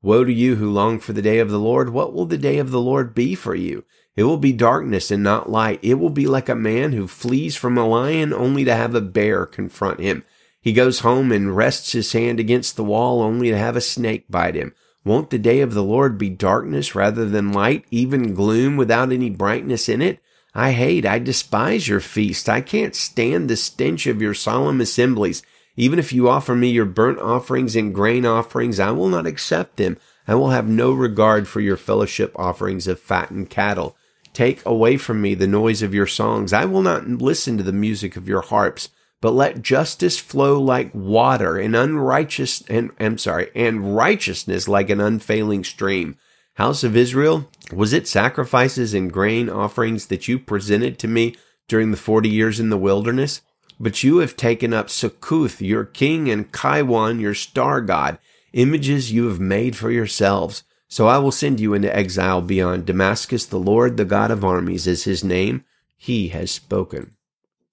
Woe 0.02 0.24
to 0.24 0.32
you 0.32 0.56
who 0.56 0.70
long 0.70 0.98
for 0.98 1.14
the 1.14 1.22
day 1.22 1.38
of 1.38 1.48
the 1.48 1.58
Lord. 1.58 1.88
What 1.88 2.12
will 2.12 2.26
the 2.26 2.36
day 2.36 2.58
of 2.58 2.70
the 2.70 2.82
Lord 2.82 3.14
be 3.14 3.34
for 3.34 3.54
you? 3.54 3.84
It 4.16 4.24
will 4.24 4.38
be 4.38 4.52
darkness 4.52 5.10
and 5.10 5.22
not 5.22 5.50
light. 5.50 5.78
It 5.82 5.94
will 5.94 6.10
be 6.10 6.26
like 6.26 6.48
a 6.48 6.54
man 6.54 6.92
who 6.92 7.06
flees 7.06 7.54
from 7.54 7.76
a 7.76 7.86
lion 7.86 8.32
only 8.32 8.64
to 8.64 8.74
have 8.74 8.94
a 8.94 9.02
bear 9.02 9.44
confront 9.44 10.00
him. 10.00 10.24
He 10.60 10.72
goes 10.72 11.00
home 11.00 11.30
and 11.30 11.54
rests 11.54 11.92
his 11.92 12.12
hand 12.12 12.40
against 12.40 12.76
the 12.76 12.84
wall 12.84 13.20
only 13.20 13.50
to 13.50 13.58
have 13.58 13.76
a 13.76 13.80
snake 13.80 14.24
bite 14.30 14.54
him. 14.54 14.74
Won't 15.04 15.30
the 15.30 15.38
day 15.38 15.60
of 15.60 15.74
the 15.74 15.84
Lord 15.84 16.18
be 16.18 16.30
darkness 16.30 16.94
rather 16.94 17.26
than 17.26 17.52
light, 17.52 17.84
even 17.90 18.34
gloom 18.34 18.76
without 18.76 19.12
any 19.12 19.30
brightness 19.30 19.88
in 19.88 20.02
it? 20.02 20.18
I 20.54 20.72
hate, 20.72 21.04
I 21.04 21.18
despise 21.18 21.86
your 21.86 22.00
feast. 22.00 22.48
I 22.48 22.62
can't 22.62 22.96
stand 22.96 23.50
the 23.50 23.56
stench 23.56 24.06
of 24.06 24.22
your 24.22 24.34
solemn 24.34 24.80
assemblies. 24.80 25.42
Even 25.76 25.98
if 25.98 26.12
you 26.12 26.28
offer 26.28 26.56
me 26.56 26.70
your 26.70 26.86
burnt 26.86 27.18
offerings 27.18 27.76
and 27.76 27.94
grain 27.94 28.24
offerings, 28.24 28.80
I 28.80 28.90
will 28.92 29.10
not 29.10 29.26
accept 29.26 29.76
them. 29.76 29.98
I 30.26 30.34
will 30.34 30.50
have 30.50 30.66
no 30.66 30.90
regard 30.90 31.46
for 31.46 31.60
your 31.60 31.76
fellowship 31.76 32.32
offerings 32.34 32.88
of 32.88 32.98
fattened 32.98 33.50
cattle. 33.50 33.96
Take 34.36 34.66
away 34.66 34.98
from 34.98 35.22
me 35.22 35.32
the 35.32 35.46
noise 35.46 35.80
of 35.80 35.94
your 35.94 36.06
songs. 36.06 36.52
I 36.52 36.66
will 36.66 36.82
not 36.82 37.08
listen 37.08 37.56
to 37.56 37.62
the 37.62 37.72
music 37.72 38.18
of 38.18 38.28
your 38.28 38.42
harps, 38.42 38.90
but 39.22 39.30
let 39.30 39.62
justice 39.62 40.18
flow 40.18 40.60
like 40.60 40.90
water 40.94 41.56
and 41.56 41.74
unrighteous 41.74 42.60
and 42.68 42.90
I'm 43.00 43.16
sorry, 43.16 43.50
and 43.54 43.96
righteousness 43.96 44.68
like 44.68 44.90
an 44.90 45.00
unfailing 45.00 45.64
stream. 45.64 46.18
House 46.56 46.84
of 46.84 46.98
Israel, 46.98 47.48
was 47.72 47.94
it 47.94 48.06
sacrifices 48.06 48.92
and 48.92 49.10
grain 49.10 49.48
offerings 49.48 50.08
that 50.08 50.28
you 50.28 50.38
presented 50.38 50.98
to 50.98 51.08
me 51.08 51.34
during 51.66 51.90
the 51.90 51.96
forty 51.96 52.28
years 52.28 52.60
in 52.60 52.68
the 52.68 52.76
wilderness? 52.76 53.40
But 53.80 54.02
you 54.02 54.18
have 54.18 54.36
taken 54.36 54.74
up 54.74 54.88
Sakkuth, 54.88 55.66
your 55.66 55.86
king, 55.86 56.28
and 56.28 56.52
Kaiwan, 56.52 57.20
your 57.20 57.32
star 57.32 57.80
god, 57.80 58.18
images 58.52 59.10
you 59.10 59.28
have 59.28 59.40
made 59.40 59.76
for 59.76 59.90
yourselves. 59.90 60.62
So 60.88 61.06
I 61.06 61.18
will 61.18 61.32
send 61.32 61.60
you 61.60 61.74
into 61.74 61.94
exile 61.94 62.40
beyond 62.40 62.86
Damascus. 62.86 63.44
The 63.44 63.58
Lord, 63.58 63.96
the 63.96 64.04
God 64.04 64.30
of 64.30 64.44
armies, 64.44 64.86
is 64.86 65.04
his 65.04 65.24
name. 65.24 65.64
He 65.96 66.28
has 66.28 66.50
spoken. 66.50 67.16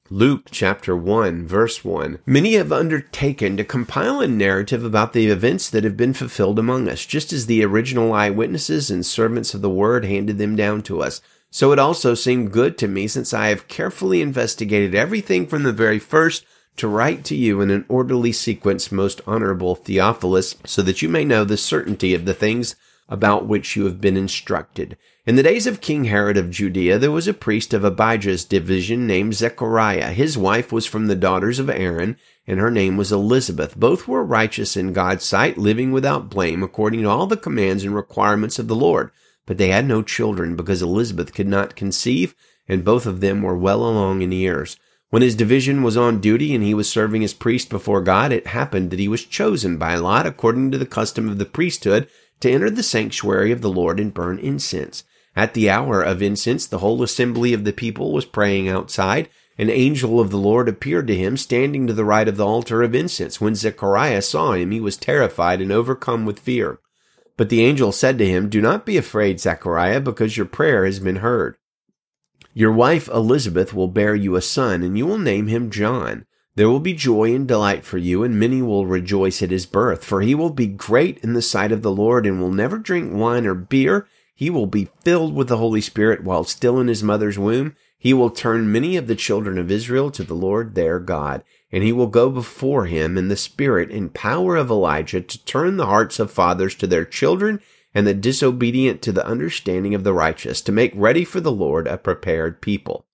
Luke 0.09 0.49
chapter 0.51 0.95
1 0.95 1.47
verse 1.47 1.83
1. 1.83 2.19
Many 2.25 2.53
have 2.53 2.71
undertaken 2.71 3.55
to 3.57 3.63
compile 3.63 4.19
a 4.19 4.27
narrative 4.27 4.83
about 4.83 5.13
the 5.13 5.27
events 5.27 5.69
that 5.69 5.83
have 5.83 5.95
been 5.95 6.13
fulfilled 6.13 6.59
among 6.59 6.89
us, 6.89 7.05
just 7.05 7.31
as 7.31 7.45
the 7.45 7.63
original 7.63 8.13
eyewitnesses 8.13 8.91
and 8.91 9.05
servants 9.05 9.53
of 9.53 9.61
the 9.61 9.69
word 9.69 10.05
handed 10.05 10.37
them 10.37 10.55
down 10.55 10.81
to 10.83 11.01
us. 11.01 11.21
So 11.49 11.71
it 11.71 11.79
also 11.79 12.15
seemed 12.15 12.51
good 12.51 12.77
to 12.79 12.87
me, 12.87 13.07
since 13.07 13.33
I 13.33 13.47
have 13.47 13.67
carefully 13.67 14.21
investigated 14.21 14.93
everything 14.93 15.47
from 15.47 15.63
the 15.63 15.71
very 15.71 15.99
first, 15.99 16.45
to 16.77 16.87
write 16.87 17.23
to 17.25 17.35
you 17.35 17.61
in 17.61 17.69
an 17.69 17.85
orderly 17.87 18.31
sequence, 18.31 18.91
most 18.91 19.21
honorable 19.25 19.75
Theophilus, 19.75 20.55
so 20.65 20.81
that 20.81 21.01
you 21.01 21.09
may 21.09 21.23
know 21.23 21.43
the 21.43 21.57
certainty 21.57 22.13
of 22.13 22.25
the 22.25 22.33
things 22.33 22.75
about 23.09 23.47
which 23.47 23.75
you 23.75 23.85
have 23.85 24.01
been 24.01 24.17
instructed. 24.17 24.97
In 25.25 25.35
the 25.35 25.43
days 25.43 25.67
of 25.67 25.79
King 25.81 26.05
Herod 26.05 26.35
of 26.35 26.49
Judea, 26.49 26.99
there 26.99 27.11
was 27.11 27.27
a 27.27 27.33
priest 27.33 27.73
of 27.73 27.83
Abijah's 27.83 28.43
division 28.43 29.07
named 29.07 29.35
Zechariah. 29.35 30.11
His 30.11 30.37
wife 30.37 30.71
was 30.71 30.85
from 30.85 31.07
the 31.07 31.15
daughters 31.15 31.59
of 31.59 31.69
Aaron, 31.69 32.17
and 32.45 32.59
her 32.59 32.71
name 32.71 32.97
was 32.97 33.11
Elizabeth. 33.11 33.77
Both 33.77 34.07
were 34.07 34.23
righteous 34.23 34.75
in 34.75 34.91
God's 34.91 35.23
sight, 35.23 35.57
living 35.57 35.91
without 35.91 36.29
blame, 36.29 36.61
according 36.61 37.03
to 37.03 37.09
all 37.09 37.25
the 37.25 37.37
commands 37.37 37.85
and 37.85 37.95
requirements 37.95 38.59
of 38.59 38.67
the 38.67 38.75
Lord. 38.75 39.11
But 39.45 39.57
they 39.57 39.69
had 39.69 39.85
no 39.85 40.01
children, 40.01 40.55
because 40.55 40.81
Elizabeth 40.81 41.33
could 41.33 41.47
not 41.47 41.75
conceive, 41.75 42.35
and 42.67 42.83
both 42.83 43.05
of 43.05 43.21
them 43.21 43.41
were 43.41 43.57
well 43.57 43.81
along 43.81 44.21
in 44.21 44.31
years. 44.31 44.77
When 45.09 45.21
his 45.21 45.35
division 45.35 45.83
was 45.83 45.95
on 45.95 46.19
duty 46.21 46.55
and 46.55 46.63
he 46.63 46.73
was 46.73 46.89
serving 46.89 47.23
as 47.23 47.35
priest 47.35 47.69
before 47.69 48.01
God, 48.01 48.31
it 48.31 48.47
happened 48.47 48.89
that 48.89 48.99
he 48.99 49.07
was 49.07 49.23
chosen 49.23 49.77
by 49.77 49.95
Lot 49.95 50.25
according 50.25 50.71
to 50.71 50.77
the 50.79 50.87
custom 50.87 51.29
of 51.29 51.37
the 51.37 51.45
priesthood 51.45 52.07
to 52.43 52.51
enter 52.51 52.69
the 52.69 52.83
sanctuary 52.83 53.53
of 53.53 53.61
the 53.61 53.69
Lord 53.69 54.01
and 54.01 54.13
burn 54.13 54.37
incense. 54.37 55.05
At 55.33 55.53
the 55.53 55.69
hour 55.69 56.01
of 56.01 56.21
incense, 56.21 56.67
the 56.67 56.79
whole 56.79 57.01
assembly 57.01 57.53
of 57.53 57.63
the 57.63 57.71
people 57.71 58.11
was 58.11 58.25
praying 58.25 58.67
outside. 58.67 59.29
An 59.57 59.69
angel 59.69 60.19
of 60.19 60.29
the 60.29 60.37
Lord 60.37 60.67
appeared 60.67 61.07
to 61.07 61.15
him, 61.15 61.37
standing 61.37 61.87
to 61.87 61.93
the 61.93 62.03
right 62.03 62.27
of 62.27 62.35
the 62.35 62.45
altar 62.45 62.83
of 62.83 62.93
incense. 62.93 63.39
When 63.39 63.55
Zechariah 63.55 64.21
saw 64.21 64.51
him, 64.51 64.71
he 64.71 64.81
was 64.81 64.97
terrified 64.97 65.61
and 65.61 65.71
overcome 65.71 66.25
with 66.25 66.37
fear. 66.37 66.79
But 67.37 67.47
the 67.47 67.63
angel 67.63 67.93
said 67.93 68.17
to 68.17 68.27
him, 68.27 68.49
Do 68.49 68.61
not 68.61 68.85
be 68.85 68.97
afraid, 68.97 69.39
Zechariah, 69.39 70.01
because 70.01 70.35
your 70.35 70.45
prayer 70.45 70.83
has 70.83 70.99
been 70.99 71.17
heard. 71.17 71.55
Your 72.53 72.73
wife 72.73 73.07
Elizabeth 73.07 73.73
will 73.73 73.87
bear 73.87 74.15
you 74.15 74.35
a 74.35 74.41
son, 74.41 74.83
and 74.83 74.97
you 74.97 75.05
will 75.05 75.17
name 75.17 75.47
him 75.47 75.71
John. 75.71 76.25
There 76.55 76.69
will 76.69 76.79
be 76.79 76.93
joy 76.93 77.33
and 77.33 77.47
delight 77.47 77.83
for 77.83 77.97
you, 77.97 78.23
and 78.23 78.39
many 78.39 78.61
will 78.61 78.85
rejoice 78.85 79.41
at 79.41 79.49
his 79.49 79.65
birth, 79.65 80.03
for 80.03 80.21
he 80.21 80.35
will 80.35 80.51
be 80.51 80.67
great 80.67 81.17
in 81.19 81.33
the 81.33 81.41
sight 81.41 81.71
of 81.71 81.81
the 81.81 81.91
Lord 81.91 82.27
and 82.27 82.39
will 82.39 82.51
never 82.51 82.77
drink 82.77 83.11
wine 83.11 83.47
or 83.47 83.55
beer. 83.55 84.07
He 84.35 84.51
will 84.51 84.67
be 84.67 84.89
filled 85.03 85.33
with 85.33 85.47
the 85.47 85.57
Holy 85.57 85.81
Spirit 85.81 86.23
while 86.23 86.43
still 86.43 86.79
in 86.79 86.87
his 86.87 87.01
mother's 87.01 87.39
womb. 87.39 87.75
He 87.97 88.13
will 88.13 88.29
turn 88.29 88.71
many 88.71 88.97
of 88.97 89.07
the 89.07 89.15
children 89.15 89.57
of 89.57 89.71
Israel 89.71 90.11
to 90.11 90.23
the 90.23 90.35
Lord 90.35 90.75
their 90.75 90.99
God, 90.99 91.43
and 91.71 91.83
he 91.83 91.91
will 91.91 92.07
go 92.07 92.29
before 92.29 92.85
him 92.85 93.17
in 93.17 93.29
the 93.29 93.37
spirit 93.37 93.89
and 93.89 94.13
power 94.13 94.55
of 94.55 94.69
Elijah 94.69 95.21
to 95.21 95.45
turn 95.45 95.77
the 95.77 95.87
hearts 95.87 96.19
of 96.19 96.29
fathers 96.29 96.75
to 96.75 96.85
their 96.85 97.05
children 97.05 97.61
and 97.95 98.05
the 98.05 98.13
disobedient 98.13 99.01
to 99.01 99.11
the 99.11 99.25
understanding 99.25 99.95
of 99.95 100.03
the 100.03 100.13
righteous, 100.13 100.61
to 100.61 100.71
make 100.71 100.91
ready 100.95 101.23
for 101.23 101.39
the 101.39 101.51
Lord 101.51 101.87
a 101.87 101.97
prepared 101.97 102.61
people. 102.61 103.05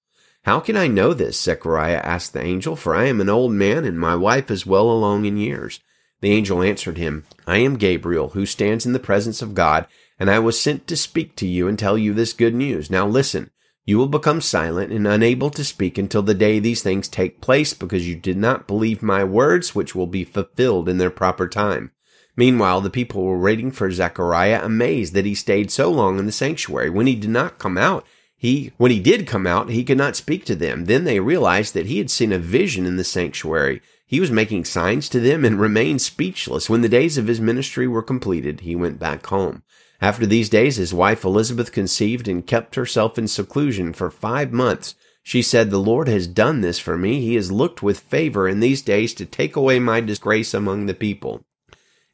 How 0.49 0.59
can 0.59 0.75
I 0.75 0.88
know 0.88 1.13
this? 1.13 1.39
Zechariah 1.39 2.01
asked 2.03 2.33
the 2.33 2.41
angel, 2.41 2.75
for 2.75 2.95
I 2.95 3.05
am 3.05 3.21
an 3.21 3.29
old 3.29 3.51
man 3.51 3.85
and 3.85 3.99
my 3.99 4.15
wife 4.15 4.49
is 4.49 4.65
well 4.65 4.89
along 4.89 5.25
in 5.25 5.38
years. 5.38 5.79
The 6.21 6.31
angel 6.31 6.63
answered 6.63 6.97
him, 6.97 7.27
I 7.45 7.59
am 7.59 7.77
Gabriel, 7.77 8.29
who 8.29 8.47
stands 8.47 8.83
in 8.83 8.93
the 8.93 8.97
presence 8.97 9.43
of 9.43 9.53
God, 9.53 9.85
and 10.19 10.27
I 10.27 10.39
was 10.39 10.59
sent 10.59 10.88
to 10.88 10.97
speak 10.97 11.35
to 11.35 11.45
you 11.45 11.67
and 11.67 11.77
tell 11.77 11.99
you 11.99 12.15
this 12.15 12.33
good 12.33 12.55
news. 12.55 12.89
Now 12.89 13.05
listen, 13.05 13.51
you 13.85 13.99
will 13.99 14.07
become 14.07 14.41
silent 14.41 14.91
and 14.91 15.05
unable 15.05 15.51
to 15.51 15.63
speak 15.63 15.99
until 15.99 16.23
the 16.23 16.33
day 16.33 16.57
these 16.57 16.81
things 16.81 17.07
take 17.07 17.41
place, 17.41 17.75
because 17.75 18.07
you 18.07 18.15
did 18.15 18.38
not 18.38 18.65
believe 18.65 19.03
my 19.03 19.23
words, 19.23 19.75
which 19.75 19.93
will 19.93 20.07
be 20.07 20.23
fulfilled 20.23 20.89
in 20.89 20.97
their 20.97 21.12
proper 21.12 21.47
time. 21.47 21.91
Meanwhile, 22.35 22.81
the 22.81 22.89
people 22.89 23.23
were 23.23 23.38
waiting 23.38 23.69
for 23.69 23.91
Zechariah, 23.91 24.62
amazed 24.63 25.13
that 25.13 25.25
he 25.25 25.35
stayed 25.35 25.69
so 25.69 25.91
long 25.91 26.17
in 26.17 26.25
the 26.25 26.31
sanctuary. 26.31 26.89
When 26.89 27.05
he 27.05 27.13
did 27.13 27.29
not 27.29 27.59
come 27.59 27.77
out, 27.77 28.03
he, 28.41 28.71
when 28.78 28.89
he 28.89 29.02
did 29.02 29.28
come 29.28 29.45
out, 29.45 29.69
he 29.69 29.84
could 29.84 29.97
not 29.97 30.15
speak 30.15 30.45
to 30.45 30.56
them. 30.56 30.86
Then 30.86 31.04
they 31.04 31.19
realized 31.19 31.73
that 31.73 31.88
he 31.88 31.97
had 31.97 32.10
seen 32.10 32.32
a 32.32 32.39
vision 32.39 32.86
in 32.86 32.95
the 32.95 33.04
sanctuary. 33.04 33.82
He 34.08 34.21
was 34.21 34.32
making 34.32 34.63
signs 34.63 35.10
to 35.10 35.19
them 35.19 35.43
and 35.43 35.60
remained 35.60 36.02
speechless. 36.02 36.69
When 36.69 36.80
the 36.80 36.88
days 36.88 37.17
of 37.17 37.28
his 37.28 37.41
ministry 37.41 37.86
were 37.86 38.02
completed, 38.02 38.62
he 38.62 38.78
went 38.78 38.97
back 38.97 39.25
home. 39.25 39.63
After 39.99 40.25
these 40.25 40.47
days, 40.47 40.78
his 40.78 40.93
wife 40.93 41.25
Elizabeth 41.25 41.73
conceived 41.73 42.30
and 42.30 42.47
kept 42.47 42.75
herself 42.75 43.17
in 43.17 43.28
seclusion 43.28 43.91
for 43.91 44.10
five 44.10 44.54
months. 44.54 44.95
She 45.21 45.41
said, 45.41 45.69
The 45.69 45.78
Lord 45.78 46.08
has 46.08 46.25
done 46.25 46.62
this 46.62 46.80
for 46.80 46.97
me. 46.97 47.19
He 47.19 47.36
has 47.36 47.52
looked 47.52 47.84
with 47.84 47.99
favor 47.99 48.47
in 48.47 48.62
these 48.62 48.82
days 48.82 49.13
to 49.15 49.25
take 49.25 49.58
away 49.58 49.80
my 49.80 49.99
disgrace 49.99 50.54
among 50.54 50.86
the 50.86 50.93
people. 50.93 51.43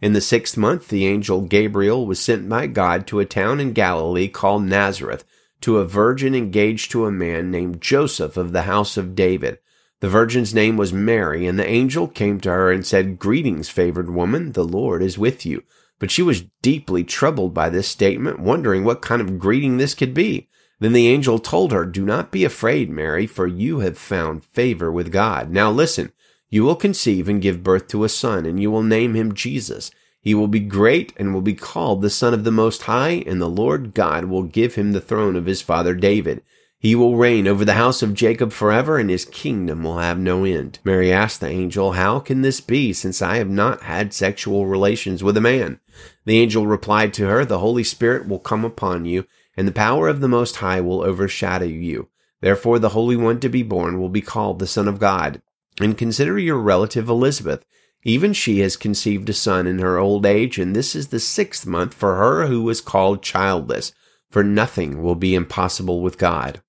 In 0.01 0.13
the 0.13 0.21
sixth 0.21 0.57
month, 0.57 0.87
the 0.87 1.05
angel 1.05 1.41
Gabriel 1.41 2.07
was 2.07 2.19
sent 2.19 2.49
by 2.49 2.65
God 2.65 3.05
to 3.07 3.19
a 3.19 3.25
town 3.25 3.59
in 3.59 3.73
Galilee 3.73 4.27
called 4.27 4.63
Nazareth, 4.63 5.23
to 5.65 5.79
a 5.79 5.83
virgin 5.83 6.35
engaged 6.35 6.91
to 6.91 7.07
a 7.07 7.11
man 7.11 7.49
named 7.49 7.81
Joseph 7.81 8.37
of 8.37 8.51
the 8.51 8.61
house 8.61 8.97
of 8.97 9.15
David. 9.15 9.57
The 9.99 10.07
virgin's 10.07 10.53
name 10.53 10.77
was 10.77 10.93
Mary, 10.93 11.47
and 11.47 11.57
the 11.57 11.67
angel 11.67 12.07
came 12.07 12.39
to 12.41 12.51
her 12.51 12.71
and 12.71 12.85
said, 12.85 13.17
Greetings, 13.17 13.67
favored 13.67 14.11
woman, 14.11 14.51
the 14.51 14.63
Lord 14.63 15.01
is 15.01 15.17
with 15.17 15.43
you. 15.43 15.63
But 15.97 16.11
she 16.11 16.21
was 16.21 16.45
deeply 16.61 17.03
troubled 17.03 17.55
by 17.55 17.71
this 17.71 17.87
statement, 17.87 18.39
wondering 18.39 18.83
what 18.83 19.01
kind 19.01 19.23
of 19.23 19.39
greeting 19.39 19.77
this 19.77 19.95
could 19.95 20.13
be. 20.13 20.49
Then 20.79 20.93
the 20.93 21.07
angel 21.07 21.39
told 21.39 21.71
her, 21.71 21.83
Do 21.83 22.05
not 22.05 22.29
be 22.29 22.45
afraid, 22.45 22.91
Mary, 22.91 23.25
for 23.25 23.47
you 23.47 23.79
have 23.79 23.97
found 23.97 24.45
favor 24.45 24.91
with 24.91 25.11
God. 25.11 25.49
Now 25.49 25.71
listen, 25.71 26.11
you 26.47 26.63
will 26.63 26.75
conceive 26.75 27.27
and 27.27 27.41
give 27.41 27.63
birth 27.63 27.87
to 27.87 28.03
a 28.03 28.09
son, 28.09 28.45
and 28.45 28.61
you 28.61 28.69
will 28.69 28.83
name 28.83 29.15
him 29.15 29.33
Jesus. 29.33 29.89
He 30.25 30.33
will 30.33 30.47
be 30.47 30.59
great 30.59 31.13
and 31.17 31.35
will 31.35 31.41
be 31.41 31.53
called 31.53 32.01
the 32.01 32.09
Son 32.09 32.33
of 32.33 32.43
the 32.43 32.51
Most 32.51 32.81
High, 32.81 33.23
and 33.27 33.39
the 33.39 33.47
Lord 33.47 33.93
God 33.93 34.25
will 34.25 34.41
give 34.41 34.73
him 34.73 34.91
the 34.91 34.99
throne 34.99 35.35
of 35.35 35.45
his 35.45 35.61
father 35.61 35.93
David. 35.93 36.41
He 36.79 36.95
will 36.95 37.15
reign 37.15 37.47
over 37.47 37.63
the 37.63 37.73
house 37.73 38.01
of 38.01 38.15
Jacob 38.15 38.51
forever, 38.51 38.97
and 38.97 39.07
his 39.07 39.25
kingdom 39.25 39.83
will 39.83 39.99
have 39.99 40.17
no 40.17 40.43
end. 40.43 40.79
Mary 40.83 41.13
asked 41.13 41.41
the 41.41 41.47
angel, 41.47 41.91
How 41.91 42.17
can 42.19 42.41
this 42.41 42.59
be, 42.59 42.91
since 42.91 43.21
I 43.21 43.37
have 43.37 43.51
not 43.51 43.83
had 43.83 44.15
sexual 44.15 44.65
relations 44.65 45.23
with 45.23 45.37
a 45.37 45.41
man? 45.41 45.79
The 46.25 46.39
angel 46.39 46.65
replied 46.65 47.13
to 47.13 47.27
her, 47.27 47.45
The 47.45 47.59
Holy 47.59 47.83
Spirit 47.83 48.27
will 48.27 48.39
come 48.39 48.65
upon 48.65 49.05
you, 49.05 49.27
and 49.55 49.67
the 49.67 49.71
power 49.71 50.07
of 50.07 50.21
the 50.21 50.27
Most 50.27 50.55
High 50.55 50.81
will 50.81 51.03
overshadow 51.03 51.65
you. 51.65 52.09
Therefore 52.41 52.79
the 52.79 52.89
Holy 52.89 53.15
One 53.15 53.39
to 53.41 53.49
be 53.49 53.61
born 53.61 53.99
will 53.99 54.09
be 54.09 54.21
called 54.21 54.57
the 54.57 54.65
Son 54.65 54.87
of 54.87 54.97
God. 54.97 55.39
And 55.79 55.95
consider 55.95 56.39
your 56.39 56.57
relative 56.57 57.09
Elizabeth. 57.09 57.63
Even 58.05 58.31
she 58.31 58.59
has 58.59 58.77
conceived 58.77 59.27
a 59.27 59.33
son 59.33 59.67
in 59.67 59.79
her 59.79 59.97
old 59.97 60.25
age, 60.25 60.57
and 60.57 60.75
this 60.75 60.95
is 60.95 61.07
the 61.07 61.19
sixth 61.19 61.65
month 61.65 61.93
for 61.93 62.15
her 62.15 62.45
who 62.45 62.61
was 62.61 62.79
called 62.79 63.21
childless, 63.21 63.91
for 64.29 64.43
nothing 64.43 65.01
will 65.01 65.15
be 65.15 65.35
impossible 65.35 66.01
with 66.01 66.17
God. 66.17 66.61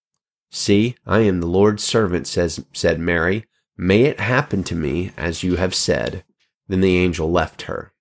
See, 0.51 0.97
I 1.07 1.21
am 1.21 1.41
the 1.41 1.47
Lord's 1.47 1.85
servant, 1.85 2.27
says, 2.27 2.65
said 2.73 2.99
Mary. 2.99 3.45
May 3.77 4.03
it 4.05 4.19
happen 4.19 4.65
to 4.65 4.75
me 4.75 5.13
as 5.17 5.43
you 5.43 5.57
have 5.57 5.75
said. 5.75 6.25
Then 6.67 6.81
the 6.81 6.97
angel 6.97 7.31
left 7.31 7.63
her. 7.63 7.93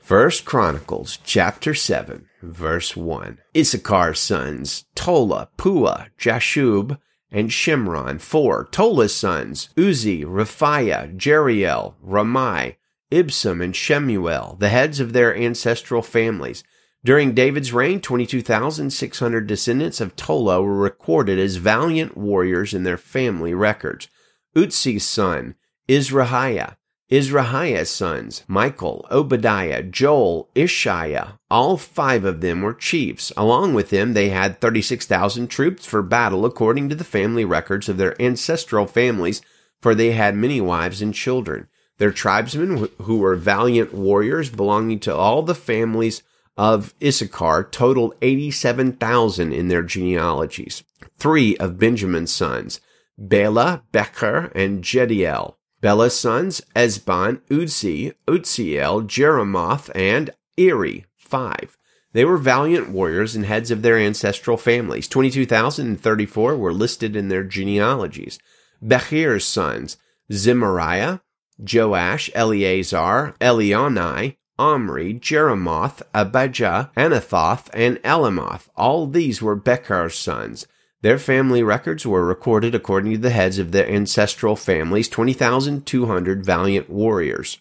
First 0.00 0.44
Chronicles 0.44 1.18
chapter 1.22 1.74
7 1.74 2.26
verse 2.42 2.96
1. 2.96 3.38
Issachar's 3.54 4.20
sons, 4.20 4.84
Tola, 4.94 5.48
Puah, 5.56 6.06
Jashub, 6.18 6.98
and 7.30 7.50
Shimron. 7.50 8.20
4. 8.20 8.68
Tola's 8.70 9.14
sons, 9.14 9.68
Uzzi, 9.76 10.24
Rephaiah, 10.24 11.16
Jeriel, 11.16 11.94
Ramai, 12.02 12.76
Ibsam, 13.10 13.62
and 13.62 13.74
Shemuel, 13.74 14.56
the 14.58 14.68
heads 14.68 15.00
of 15.00 15.12
their 15.12 15.36
ancestral 15.36 16.02
families. 16.02 16.62
During 17.04 17.32
David's 17.32 17.72
reign, 17.72 18.00
22,600 18.00 19.46
descendants 19.46 20.00
of 20.00 20.16
Tola 20.16 20.62
were 20.62 20.76
recorded 20.76 21.38
as 21.38 21.56
valiant 21.56 22.16
warriors 22.16 22.74
in 22.74 22.84
their 22.84 22.98
family 22.98 23.54
records. 23.54 24.08
Uzzi's 24.54 25.06
son, 25.06 25.54
Izrahiah, 25.88 26.76
Izrahiah's 27.10 27.90
sons, 27.90 28.44
Michael, 28.46 29.04
Obadiah, 29.10 29.82
Joel, 29.82 30.48
Isshiah, 30.54 31.38
all 31.50 31.76
five 31.76 32.24
of 32.24 32.40
them 32.40 32.62
were 32.62 32.72
chiefs. 32.72 33.32
Along 33.36 33.74
with 33.74 33.90
them, 33.90 34.12
they 34.12 34.28
had 34.28 34.60
36,000 34.60 35.48
troops 35.48 35.84
for 35.84 36.02
battle 36.02 36.44
according 36.44 36.88
to 36.88 36.94
the 36.94 37.02
family 37.02 37.44
records 37.44 37.88
of 37.88 37.96
their 37.96 38.20
ancestral 38.22 38.86
families, 38.86 39.42
for 39.82 39.92
they 39.92 40.12
had 40.12 40.36
many 40.36 40.60
wives 40.60 41.02
and 41.02 41.12
children. 41.12 41.66
Their 41.98 42.12
tribesmen, 42.12 42.88
who 43.02 43.18
were 43.18 43.34
valiant 43.34 43.92
warriors 43.92 44.48
belonging 44.48 45.00
to 45.00 45.14
all 45.14 45.42
the 45.42 45.54
families 45.56 46.22
of 46.56 46.94
Issachar, 47.02 47.64
totaled 47.72 48.14
87,000 48.22 49.52
in 49.52 49.66
their 49.66 49.82
genealogies. 49.82 50.84
Three 51.18 51.56
of 51.56 51.76
Benjamin's 51.76 52.32
sons, 52.32 52.80
Bela, 53.18 53.82
Becher, 53.90 54.52
and 54.54 54.84
Jediel 54.84 55.56
Bela's 55.80 56.18
sons, 56.18 56.60
Ezbon, 56.76 57.40
Uzzi, 57.48 58.12
Uzziel, 58.26 59.06
Jerimoth, 59.06 59.90
and 59.94 60.30
Iri, 60.56 61.06
five. 61.16 61.76
They 62.12 62.24
were 62.24 62.36
valiant 62.36 62.90
warriors 62.90 63.36
and 63.36 63.46
heads 63.46 63.70
of 63.70 63.82
their 63.82 63.96
ancestral 63.96 64.56
families. 64.56 65.08
22,034 65.08 66.56
were 66.56 66.72
listed 66.72 67.14
in 67.14 67.28
their 67.28 67.44
genealogies. 67.44 68.38
Becher's 68.82 69.44
sons, 69.44 69.96
Zemirah, 70.30 71.20
Joash, 71.58 72.30
Eleazar, 72.34 73.34
Elioenai, 73.40 74.36
Omri, 74.58 75.14
Jeremoth, 75.14 76.02
Abijah, 76.12 76.90
Anathoth, 76.96 77.68
and 77.72 77.96
Alemeth. 77.98 78.68
All 78.76 79.06
these 79.06 79.40
were 79.40 79.56
Becher's 79.56 80.18
sons. 80.18 80.66
Their 81.02 81.18
family 81.18 81.62
records 81.62 82.06
were 82.06 82.26
recorded 82.26 82.74
according 82.74 83.12
to 83.12 83.18
the 83.18 83.30
heads 83.30 83.58
of 83.58 83.72
their 83.72 83.88
ancestral 83.88 84.54
families, 84.54 85.08
20,200 85.08 86.44
valiant 86.44 86.90
warriors. 86.90 87.58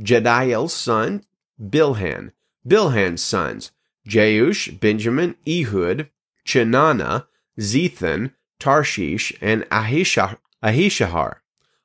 Jediel's 0.00 0.72
son, 0.72 1.24
Bilhan. 1.60 2.32
Bilhan's 2.66 3.22
sons, 3.22 3.72
Jeush, 4.06 4.78
Benjamin, 4.78 5.34
Ehud, 5.46 6.08
Chenaanah, 6.46 7.26
Zethan, 7.58 8.32
Tarshish, 8.60 9.32
and 9.40 9.64
Ahishahar. 9.64 11.34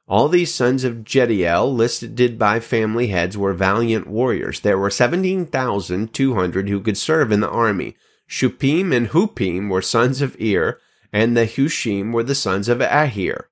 All 0.07 0.29
these 0.29 0.53
sons 0.53 0.83
of 0.83 1.03
Jediel, 1.03 1.75
listed 1.75 2.37
by 2.37 2.59
family 2.59 3.07
heads, 3.07 3.37
were 3.37 3.53
valiant 3.53 4.07
warriors. 4.07 4.59
There 4.59 4.77
were 4.77 4.89
17,200 4.89 6.69
who 6.69 6.79
could 6.79 6.97
serve 6.97 7.31
in 7.31 7.39
the 7.39 7.49
army. 7.49 7.95
Shuppim 8.29 8.95
and 8.95 9.09
Huppim 9.09 9.69
were 9.69 9.81
sons 9.81 10.21
of 10.21 10.39
Ir, 10.39 10.79
and 11.11 11.35
the 11.35 11.45
Hushim 11.45 12.11
were 12.11 12.23
the 12.23 12.35
sons 12.35 12.69
of 12.69 12.81
Aher. 12.81 13.49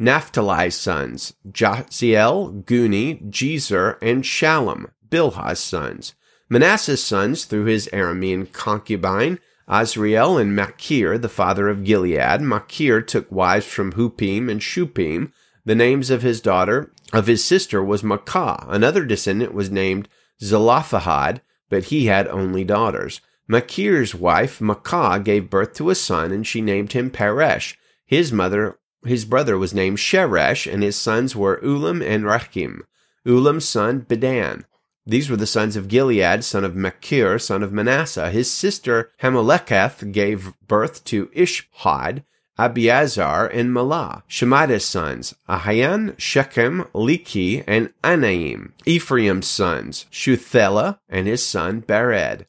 Naphtali's 0.00 0.74
sons, 0.74 1.34
Jahziel, 1.48 2.64
Guni, 2.64 3.30
Jezer, 3.30 3.98
and 4.02 4.24
Shallum, 4.24 4.90
Bilhah's 5.08 5.60
sons. 5.60 6.14
Manasseh's 6.48 7.02
sons 7.02 7.44
through 7.44 7.66
his 7.66 7.88
Aramean 7.92 8.50
concubine, 8.52 9.38
Asriel 9.68 10.40
and 10.40 10.56
Machir, 10.56 11.18
the 11.18 11.28
father 11.28 11.68
of 11.68 11.84
Gilead. 11.84 12.40
Machir 12.40 13.00
took 13.00 13.30
wives 13.30 13.66
from 13.66 13.92
Huppim 13.92 14.50
and 14.50 14.60
Shuppim. 14.60 15.32
The 15.64 15.74
names 15.74 16.10
of 16.10 16.22
his 16.22 16.40
daughter, 16.40 16.92
of 17.12 17.26
his 17.26 17.44
sister, 17.44 17.82
was 17.82 18.02
Maacah. 18.02 18.66
Another 18.68 19.04
descendant 19.04 19.54
was 19.54 19.70
named 19.70 20.08
Zelophehad, 20.42 21.40
but 21.70 21.84
he 21.84 22.06
had 22.06 22.26
only 22.28 22.64
daughters. 22.64 23.20
Machir's 23.48 24.14
wife, 24.14 24.60
Maacah, 24.60 25.22
gave 25.22 25.50
birth 25.50 25.74
to 25.74 25.90
a 25.90 25.94
son, 25.94 26.30
and 26.32 26.46
she 26.46 26.60
named 26.60 26.92
him 26.92 27.10
Peresh. 27.10 27.74
His 28.06 28.32
mother, 28.32 28.78
his 29.04 29.24
brother 29.24 29.58
was 29.58 29.74
named 29.74 29.98
Sheresh, 29.98 30.72
and 30.72 30.82
his 30.82 30.96
sons 30.96 31.34
were 31.34 31.60
Ulam 31.62 32.06
and 32.06 32.24
Rakem. 32.24 32.82
Ulam's 33.26 33.68
son, 33.68 34.00
Bedan. 34.00 34.64
These 35.04 35.28
were 35.28 35.36
the 35.36 35.46
sons 35.46 35.74
of 35.74 35.88
Gilead, 35.88 36.44
son 36.44 36.64
of 36.64 36.76
Machir, 36.76 37.38
son 37.40 37.64
of 37.64 37.72
Manasseh. 37.72 38.30
His 38.30 38.48
sister 38.50 39.10
Hammolecheth 39.20 40.12
gave 40.12 40.52
birth 40.68 41.02
to 41.06 41.26
Ishhod, 41.28 42.22
Abiezer, 42.56 43.50
and 43.52 43.70
Mahlah. 43.70 44.22
Shemida's 44.28 44.84
sons, 44.84 45.34
Ahian, 45.48 46.14
Shechem, 46.18 46.84
Likhi, 46.94 47.64
and 47.66 47.92
Aniam. 48.04 48.72
Ephraim's 48.86 49.48
sons, 49.48 50.06
Shuthelah, 50.12 51.00
and 51.08 51.26
his 51.26 51.44
son 51.44 51.82
Bered 51.82 52.46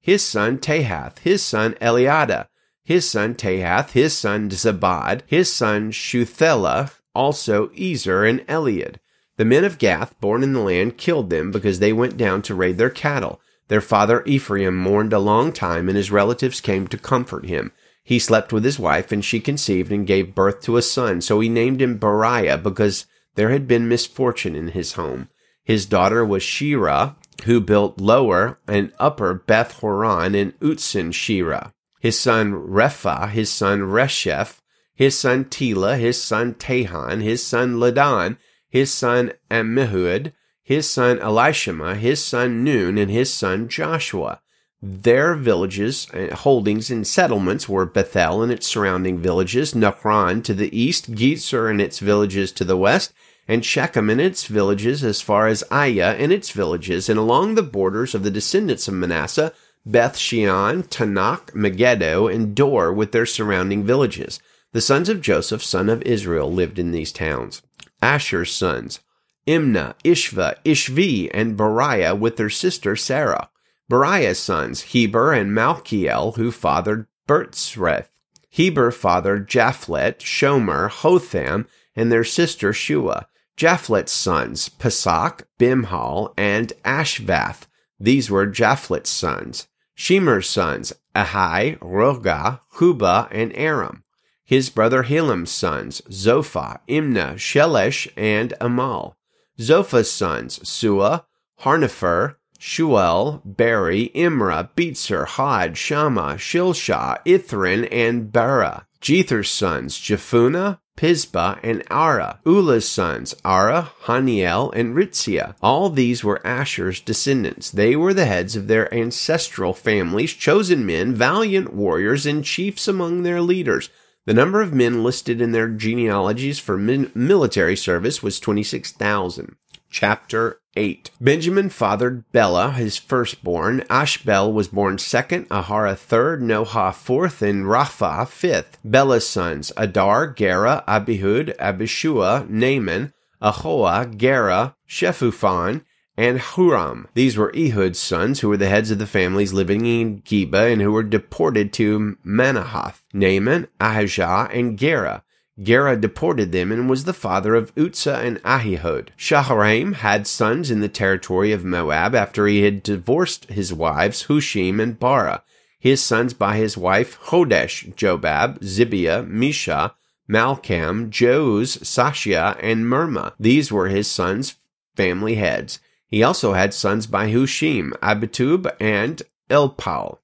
his 0.00 0.24
son 0.24 0.58
Tahath, 0.58 1.18
his 1.18 1.42
son 1.42 1.74
Eleadah, 1.80 2.46
his 2.84 3.08
son 3.08 3.34
Tahath, 3.34 3.90
his 3.90 4.16
son 4.16 4.50
Zabad, 4.50 5.22
his 5.26 5.52
son 5.52 5.92
Shuthelah, 5.92 6.90
also 7.14 7.70
Ezer 7.78 8.24
and 8.24 8.40
Elead. 8.46 8.96
The 9.36 9.44
men 9.44 9.64
of 9.64 9.78
Gath, 9.78 10.18
born 10.20 10.42
in 10.42 10.52
the 10.52 10.60
land, 10.60 10.98
killed 10.98 11.30
them 11.30 11.50
because 11.50 11.78
they 11.78 11.92
went 11.92 12.16
down 12.16 12.42
to 12.42 12.54
raid 12.54 12.78
their 12.78 12.90
cattle. 12.90 13.40
Their 13.68 13.80
father 13.80 14.22
Ephraim 14.26 14.76
mourned 14.76 15.12
a 15.12 15.18
long 15.18 15.52
time, 15.52 15.88
and 15.88 15.96
his 15.96 16.10
relatives 16.10 16.60
came 16.60 16.86
to 16.88 16.98
comfort 16.98 17.46
him. 17.46 17.72
He 18.02 18.18
slept 18.18 18.52
with 18.52 18.64
his 18.64 18.78
wife, 18.78 19.12
and 19.12 19.24
she 19.24 19.40
conceived 19.40 19.92
and 19.92 20.06
gave 20.06 20.34
birth 20.34 20.60
to 20.62 20.76
a 20.76 20.82
son. 20.82 21.20
So 21.20 21.40
he 21.40 21.48
named 21.48 21.80
him 21.80 21.98
Beriah 21.98 22.62
because 22.62 23.06
there 23.36 23.50
had 23.50 23.68
been 23.68 23.88
misfortune 23.88 24.56
in 24.56 24.68
his 24.68 24.94
home. 24.94 25.28
His 25.62 25.86
daughter 25.86 26.24
was 26.24 26.42
Sheerah, 26.42 27.16
who 27.44 27.60
built 27.60 28.00
lower 28.00 28.58
and 28.66 28.92
upper 28.98 29.34
Beth 29.34 29.80
Horon 29.80 30.34
and 30.34 30.52
Sheerah. 30.60 31.72
His 32.00 32.18
son 32.18 32.52
Rephah, 32.52 33.30
his 33.30 33.50
son 33.50 33.80
Resheph, 33.80 34.60
his 34.94 35.18
son 35.18 35.44
Telah, 35.46 35.96
his 35.96 36.22
son 36.22 36.54
Tahan, 36.54 37.22
his 37.22 37.46
son 37.46 37.78
Ladan, 37.78 38.36
his 38.68 38.92
son 38.92 39.32
Ammihud, 39.50 40.32
his 40.62 40.88
son 40.88 41.18
Elishama, 41.18 41.96
his 41.96 42.22
son 42.24 42.62
Nun, 42.64 42.96
and 42.96 43.10
his 43.10 43.32
son 43.32 43.68
Joshua. 43.68 44.40
Their 44.82 45.34
villages, 45.34 46.06
uh, 46.14 46.34
holdings, 46.34 46.90
and 46.90 47.06
settlements 47.06 47.68
were 47.68 47.84
Bethel 47.84 48.42
and 48.42 48.50
its 48.50 48.66
surrounding 48.66 49.18
villages, 49.18 49.74
Naaran 49.74 50.42
to 50.44 50.54
the 50.54 50.74
east, 50.78 51.12
Gezer 51.12 51.70
and 51.70 51.80
its 51.82 51.98
villages 51.98 52.50
to 52.52 52.64
the 52.64 52.78
west, 52.78 53.12
and 53.50 53.64
Shechem 53.64 54.08
and 54.08 54.20
its 54.20 54.46
villages 54.46 55.02
as 55.02 55.20
far 55.20 55.48
as 55.48 55.64
Ayyah 55.72 56.14
and 56.20 56.32
its 56.32 56.52
villages, 56.52 57.08
and 57.08 57.18
along 57.18 57.56
the 57.56 57.64
borders 57.64 58.14
of 58.14 58.22
the 58.22 58.30
descendants 58.30 58.86
of 58.86 58.94
Manasseh, 58.94 59.52
Beth 59.84 60.16
Shean, 60.16 60.84
Taanach, 60.84 61.52
Megiddo, 61.52 62.28
and 62.28 62.54
Dor 62.54 62.92
with 62.92 63.10
their 63.10 63.26
surrounding 63.26 63.82
villages. 63.82 64.38
The 64.70 64.80
sons 64.80 65.08
of 65.08 65.20
Joseph, 65.20 65.64
son 65.64 65.88
of 65.88 66.00
Israel, 66.02 66.52
lived 66.52 66.78
in 66.78 66.92
these 66.92 67.10
towns. 67.10 67.60
Asher's 68.00 68.52
sons, 68.52 69.00
Imnah, 69.48 69.94
Ishvah, 70.04 70.62
Ishvi, 70.64 71.28
and 71.34 71.56
Beriah 71.56 72.16
with 72.16 72.36
their 72.36 72.50
sister 72.50 72.94
Sarah. 72.94 73.50
Beriah's 73.90 74.38
sons, 74.38 74.82
Heber 74.82 75.32
and 75.32 75.50
Malchiel, 75.50 76.36
who 76.36 76.52
fathered 76.52 77.08
Birzaith. 77.26 78.06
Heber 78.48 78.92
fathered 78.92 79.48
Japhlet, 79.48 80.18
Shomer, 80.18 80.88
Hotham, 80.88 81.66
and 81.96 82.12
their 82.12 82.22
sister 82.22 82.72
Shua. 82.72 83.26
Japhlet's 83.60 84.12
sons, 84.12 84.68
Pasak, 84.68 85.42
Bimhal, 85.58 86.32
and 86.36 86.72
Ashvath. 86.84 87.66
These 87.98 88.30
were 88.30 88.46
Japhlet's 88.46 89.10
sons. 89.10 89.68
Shemer's 89.94 90.48
sons, 90.48 90.94
Ahai, 91.14 91.78
Rohgah, 91.80 92.60
Hubbah, 92.76 93.28
and 93.30 93.52
Aram 93.54 94.02
his 94.50 94.68
brother 94.68 95.04
Helem's 95.04 95.52
sons, 95.52 96.02
Zophah, 96.10 96.80
Imna, 96.88 97.34
Shelesh, 97.36 98.10
and 98.16 98.52
Amal. 98.60 99.16
Zophah's 99.60 100.10
sons, 100.10 100.68
Suah, 100.68 101.24
Harnepher, 101.60 102.34
Shual, 102.60 103.40
Beri, 103.44 104.10
Imrah, 104.14 104.68
Beetzer, 104.76 105.26
Hod, 105.26 105.72
Shamma, 105.72 106.34
Shilshah, 106.34 107.24
Ithran, 107.24 107.88
and 107.90 108.30
Beera. 108.30 108.84
Jether's 109.00 109.48
sons, 109.48 109.98
Jephunneh, 109.98 110.78
Pispa, 110.94 111.58
and 111.62 111.82
Ara. 111.90 112.38
Ulla's 112.44 112.86
sons, 112.86 113.34
Arah, 113.42 113.88
Hanniel, 114.02 114.70
and 114.72 114.94
Rizia. 114.94 115.54
All 115.62 115.88
these 115.88 116.22
were 116.22 116.46
Asher's 116.46 117.00
descendants. 117.00 117.70
They 117.70 117.96
were 117.96 118.12
the 118.12 118.26
heads 118.26 118.56
of 118.56 118.68
their 118.68 118.92
ancestral 118.92 119.72
families, 119.72 120.34
chosen 120.34 120.84
men, 120.84 121.14
valiant 121.14 121.72
warriors, 121.72 122.26
and 122.26 122.44
chiefs 122.44 122.86
among 122.86 123.22
their 123.22 123.40
leaders. 123.40 123.88
The 124.26 124.34
number 124.34 124.60
of 124.60 124.74
men 124.74 125.02
listed 125.02 125.40
in 125.40 125.52
their 125.52 125.68
genealogies 125.68 126.58
for 126.58 126.76
min- 126.76 127.10
military 127.14 127.76
service 127.76 128.22
was 128.22 128.38
26,000. 128.38 129.56
Chapter 129.90 130.60
8. 130.76 131.10
Benjamin 131.20 131.68
fathered 131.68 132.30
Bela, 132.30 132.70
his 132.72 132.96
firstborn. 132.96 133.84
Ashbel 133.90 134.52
was 134.52 134.68
born 134.68 134.98
second, 134.98 135.48
Aharah 135.48 135.98
third, 135.98 136.40
Nohah 136.40 136.94
fourth, 136.94 137.42
and 137.42 137.64
Rapha 137.64 138.26
fifth. 138.28 138.78
Bela's 138.84 139.28
sons, 139.28 139.72
Addar, 139.76 140.28
Gera, 140.28 140.84
Abihud, 140.86 141.56
Abishua, 141.56 142.48
Naaman, 142.48 143.12
Ahoah, 143.42 144.16
Gera, 144.16 144.76
Shephuphan, 144.88 145.84
and 146.16 146.38
Huram. 146.38 147.06
These 147.14 147.36
were 147.36 147.52
Ehud's 147.52 147.98
sons, 147.98 148.40
who 148.40 148.48
were 148.48 148.56
the 148.56 148.68
heads 148.68 148.90
of 148.90 148.98
the 148.98 149.06
families 149.06 149.52
living 149.52 149.86
in 149.86 150.20
Geba 150.22 150.72
and 150.72 150.80
who 150.82 150.92
were 150.92 151.02
deported 151.02 151.72
to 151.74 152.16
Manahath. 152.24 153.02
Naaman, 153.12 153.68
Ahijah, 153.80 154.50
and 154.52 154.78
Gera. 154.78 155.24
Gera 155.62 155.96
deported 155.96 156.52
them 156.52 156.72
and 156.72 156.88
was 156.88 157.04
the 157.04 157.12
father 157.12 157.54
of 157.54 157.72
Uzza 157.76 158.16
and 158.16 158.42
Ahihud. 158.42 159.08
Shaharaim 159.18 159.94
had 159.94 160.26
sons 160.26 160.70
in 160.70 160.80
the 160.80 160.88
territory 160.88 161.52
of 161.52 161.64
Moab 161.64 162.14
after 162.14 162.46
he 162.46 162.62
had 162.62 162.82
divorced 162.82 163.50
his 163.50 163.72
wives 163.72 164.24
Hushim 164.24 164.80
and 164.80 164.98
Baara. 164.98 165.42
His 165.78 166.02
sons 166.02 166.34
by 166.34 166.56
his 166.56 166.76
wife 166.76 167.18
Hodesh, 167.24 167.94
Jobab, 167.94 168.60
Zibia, 168.60 169.26
Misha, 169.26 169.94
Malcam, 170.28 171.10
Joz, 171.10 171.78
Sashia, 171.78 172.58
and 172.62 172.86
Mirmah. 172.86 173.32
These 173.38 173.72
were 173.72 173.88
his 173.88 174.10
sons' 174.10 174.56
family 174.94 175.34
heads. 175.34 175.80
He 176.06 176.22
also 176.22 176.54
had 176.54 176.72
sons 176.72 177.06
by 177.06 177.28
Hushim, 177.30 177.90
Abitub, 178.00 178.70
and 178.80 179.22
Elpaal. 179.48 180.18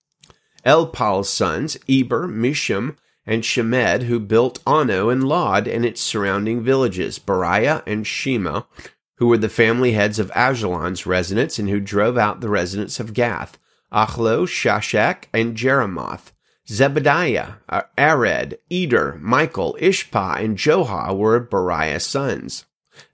Elpaal's 0.64 1.28
sons, 1.28 1.76
Eber, 1.88 2.26
Misham, 2.26 2.96
and 3.26 3.42
Shemed, 3.42 4.04
who 4.04 4.20
built 4.20 4.62
Ono 4.66 5.08
and 5.08 5.28
Lod 5.28 5.66
and 5.66 5.84
its 5.84 6.00
surrounding 6.00 6.62
villages, 6.62 7.18
Beriah 7.18 7.82
and 7.86 8.06
Shema, 8.06 8.62
who 9.16 9.26
were 9.26 9.38
the 9.38 9.48
family 9.48 9.92
heads 9.92 10.18
of 10.18 10.30
Aijalon's 10.30 11.06
residents 11.06 11.58
and 11.58 11.68
who 11.68 11.80
drove 11.80 12.16
out 12.16 12.40
the 12.40 12.48
residents 12.48 13.00
of 13.00 13.14
Gath, 13.14 13.58
Achlo, 13.92 14.46
Shashak, 14.46 15.24
and 15.32 15.56
Jeremoth. 15.56 16.32
Zebadiah, 16.68 17.58
uh, 17.68 17.82
Arad, 17.96 18.58
Eder, 18.70 19.18
Michael, 19.20 19.76
Ishpah, 19.80 20.42
and 20.42 20.58
Joha 20.58 21.16
were 21.16 21.40
Beriah's 21.40 22.04
sons. 22.04 22.64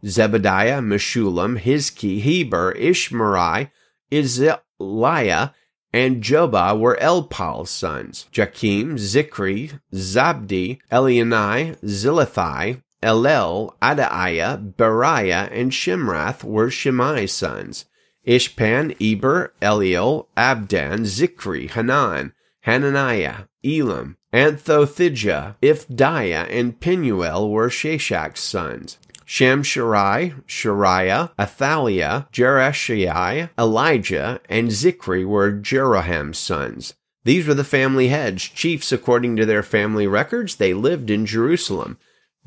Zebadiah, 0.02 0.82
Meshullam, 0.82 1.60
Hizki, 1.60 2.20
Heber, 2.20 2.74
Ishmerai, 2.74 3.70
Izliah, 4.10 5.52
and 5.92 6.22
Jobab 6.22 6.78
were 6.80 6.98
Elpaal's 7.00 7.70
sons. 7.70 8.26
Jakim, 8.32 8.94
Zikri, 8.94 9.78
Zabdi, 9.92 10.78
Elienai, 10.90 11.78
Zillethai, 11.84 12.82
Eliel, 13.02 13.74
Adaiah, 13.82 14.74
Beraiah, 14.74 15.50
and 15.52 15.72
Shimrath 15.72 16.44
were 16.44 16.68
Shimei's 16.68 17.32
sons. 17.32 17.84
Ishpan, 18.26 18.96
Eber, 19.00 19.52
Eliel, 19.60 20.26
Abdon, 20.36 21.00
Zikri, 21.00 21.68
Hanan, 21.68 22.32
Hananiah, 22.60 23.48
Elam, 23.64 24.16
Anthothijah, 24.32 25.56
Iphdeiah, 25.60 26.48
and 26.48 26.80
Penuel 26.80 27.50
were 27.50 27.68
Shashak's 27.68 28.40
sons. 28.40 28.98
Shamsherai, 29.26 30.42
Shehariah, 30.46 31.30
Athaliah, 31.38 32.26
Jerashai, 32.32 33.50
Elijah, 33.58 34.40
and 34.48 34.68
Zikri 34.70 35.26
were 35.26 35.52
Jeroham's 35.52 36.38
sons. 36.38 36.94
These 37.24 37.46
were 37.46 37.54
the 37.54 37.64
family 37.64 38.08
heads, 38.08 38.42
chiefs 38.42 38.90
according 38.90 39.36
to 39.36 39.46
their 39.46 39.62
family 39.62 40.06
records. 40.06 40.56
They 40.56 40.74
lived 40.74 41.10
in 41.10 41.26
Jerusalem. 41.26 41.98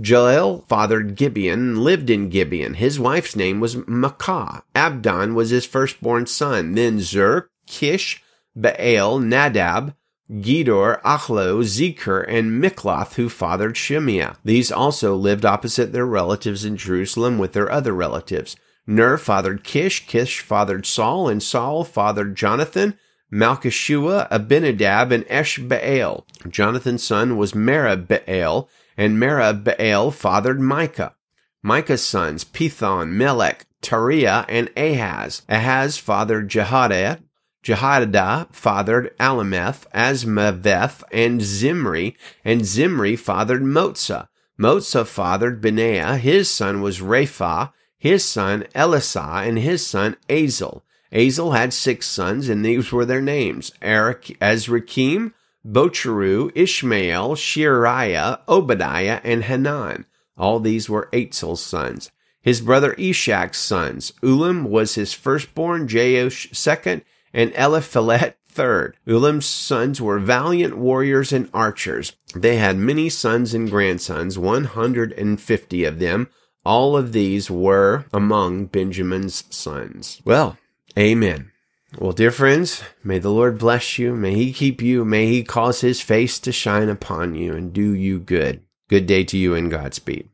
Jeiel 0.01 0.67
fathered 0.67 1.15
Gibeon 1.15 1.81
lived 1.81 2.09
in 2.09 2.29
Gibeon. 2.29 2.73
His 2.73 2.99
wife's 2.99 3.35
name 3.35 3.61
was 3.61 3.77
Maacah. 3.77 4.63
Abdon 4.75 5.33
was 5.35 5.51
his 5.51 5.65
firstborn 5.65 6.25
son. 6.25 6.73
Then 6.73 6.99
Zur, 6.99 7.49
Kish, 7.65 8.21
Baal, 8.53 9.19
Nadab, 9.19 9.95
Gedor, 10.31 11.01
Achlo, 11.03 11.63
Zecher, 11.63 12.25
and 12.27 12.63
Mikloth, 12.63 13.13
who 13.13 13.29
fathered 13.29 13.75
Shimeah. 13.75 14.37
These 14.43 14.71
also 14.71 15.15
lived 15.15 15.45
opposite 15.45 15.93
their 15.93 16.05
relatives 16.05 16.65
in 16.65 16.77
Jerusalem 16.77 17.37
with 17.37 17.53
their 17.53 17.71
other 17.71 17.93
relatives. 17.93 18.55
Ner 18.87 19.17
fathered 19.17 19.63
Kish, 19.63 20.07
Kish 20.07 20.39
fathered 20.41 20.85
Saul, 20.85 21.29
and 21.29 21.43
Saul 21.43 21.83
fathered 21.83 22.35
Jonathan, 22.35 22.97
Malchishua, 23.31 24.27
Abinadab, 24.31 25.11
and 25.11 25.25
Eshbaal. 25.25 26.23
Jonathan's 26.49 27.03
son 27.03 27.37
was 27.37 27.53
Merib-Baal, 27.53 28.69
and 28.97 29.17
Merib-Baal 29.17 30.11
fathered 30.11 30.59
Micah. 30.59 31.15
Micah's 31.61 32.03
sons, 32.03 32.43
Pithon, 32.43 33.09
Melech, 33.09 33.65
Tarea, 33.81 34.45
and 34.47 34.69
Ahaz. 34.77 35.41
Ahaz 35.49 35.97
fathered 35.97 36.49
Jehoiada, 36.49 37.19
Jehoiada 37.65 38.47
fathered 38.51 39.17
Alemeth, 39.17 39.87
Azmaveth, 39.91 41.01
and 41.11 41.41
Zimri, 41.41 42.15
and 42.43 42.63
Zimri 42.63 43.15
fathered 43.15 43.63
Moza. 43.63 44.27
Moza 44.59 45.03
fathered 45.03 45.61
Benaiah, 45.61 46.17
his 46.17 46.47
son 46.47 46.79
was 46.81 46.99
Rapha, 46.99 47.73
his 47.97 48.23
son 48.23 48.65
Eleasah, 48.75 49.47
and 49.47 49.57
his 49.57 49.83
son 49.83 50.15
Azel. 50.29 50.85
Azel 51.11 51.53
had 51.53 51.73
six 51.73 52.05
sons, 52.05 52.49
and 52.49 52.63
these 52.63 52.91
were 52.91 53.03
their 53.03 53.21
names, 53.21 53.71
Eric, 53.81 54.37
Azrikam, 54.39 55.33
Bocheru, 55.67 56.51
Ishmael, 56.53 57.33
Sheariah, 57.35 58.41
Obadiah, 58.47 59.21
and 59.23 59.43
Hanan. 59.45 60.05
All 60.37 60.59
these 60.59 60.87
were 60.87 61.09
Azel's 61.11 61.63
sons. 61.63 62.11
His 62.43 62.61
brother 62.61 62.93
Eshek's 62.93 63.57
sons. 63.57 64.13
Ulam 64.21 64.67
was 64.69 64.93
his 64.93 65.13
firstborn, 65.13 65.87
Jeush 65.87 66.55
second, 66.55 67.01
and 67.35 67.53
Eliphelet 67.53 68.35
third. 68.47 68.97
Ulam's 69.05 69.45
sons 69.45 70.01
were 70.01 70.17
valiant 70.17 70.77
warriors 70.77 71.33
and 71.33 71.49
archers. 71.53 72.15
They 72.33 72.55
had 72.55 72.77
many 72.77 73.09
sons 73.09 73.53
and 73.53 73.69
grandsons, 73.69 74.39
150 74.39 75.83
of 75.83 75.99
them. 75.99 76.29
All 76.65 76.97
of 76.97 77.11
these 77.11 77.51
were 77.51 78.05
among 78.13 78.67
Benjamin's 78.67 79.43
sons. 79.53 80.21
Well, 80.23 80.57
amen. 80.97 81.51
Well, 81.99 82.13
dear 82.13 82.31
friends, 82.31 82.81
may 83.03 83.19
the 83.19 83.29
Lord 83.29 83.57
bless 83.57 83.99
you. 83.99 84.15
May 84.15 84.33
he 84.33 84.53
keep 84.53 84.81
you. 84.81 85.05
May 85.05 85.27
he 85.27 85.43
cause 85.43 85.81
his 85.81 86.01
face 86.01 86.39
to 86.39 86.51
shine 86.51 86.89
upon 86.89 87.35
you 87.35 87.53
and 87.53 87.71
do 87.71 87.93
you 87.93 88.19
good. 88.19 88.63
Good 88.87 89.05
day 89.05 89.23
to 89.25 89.37
you 89.37 89.53
and 89.53 89.69
Godspeed. 89.69 90.29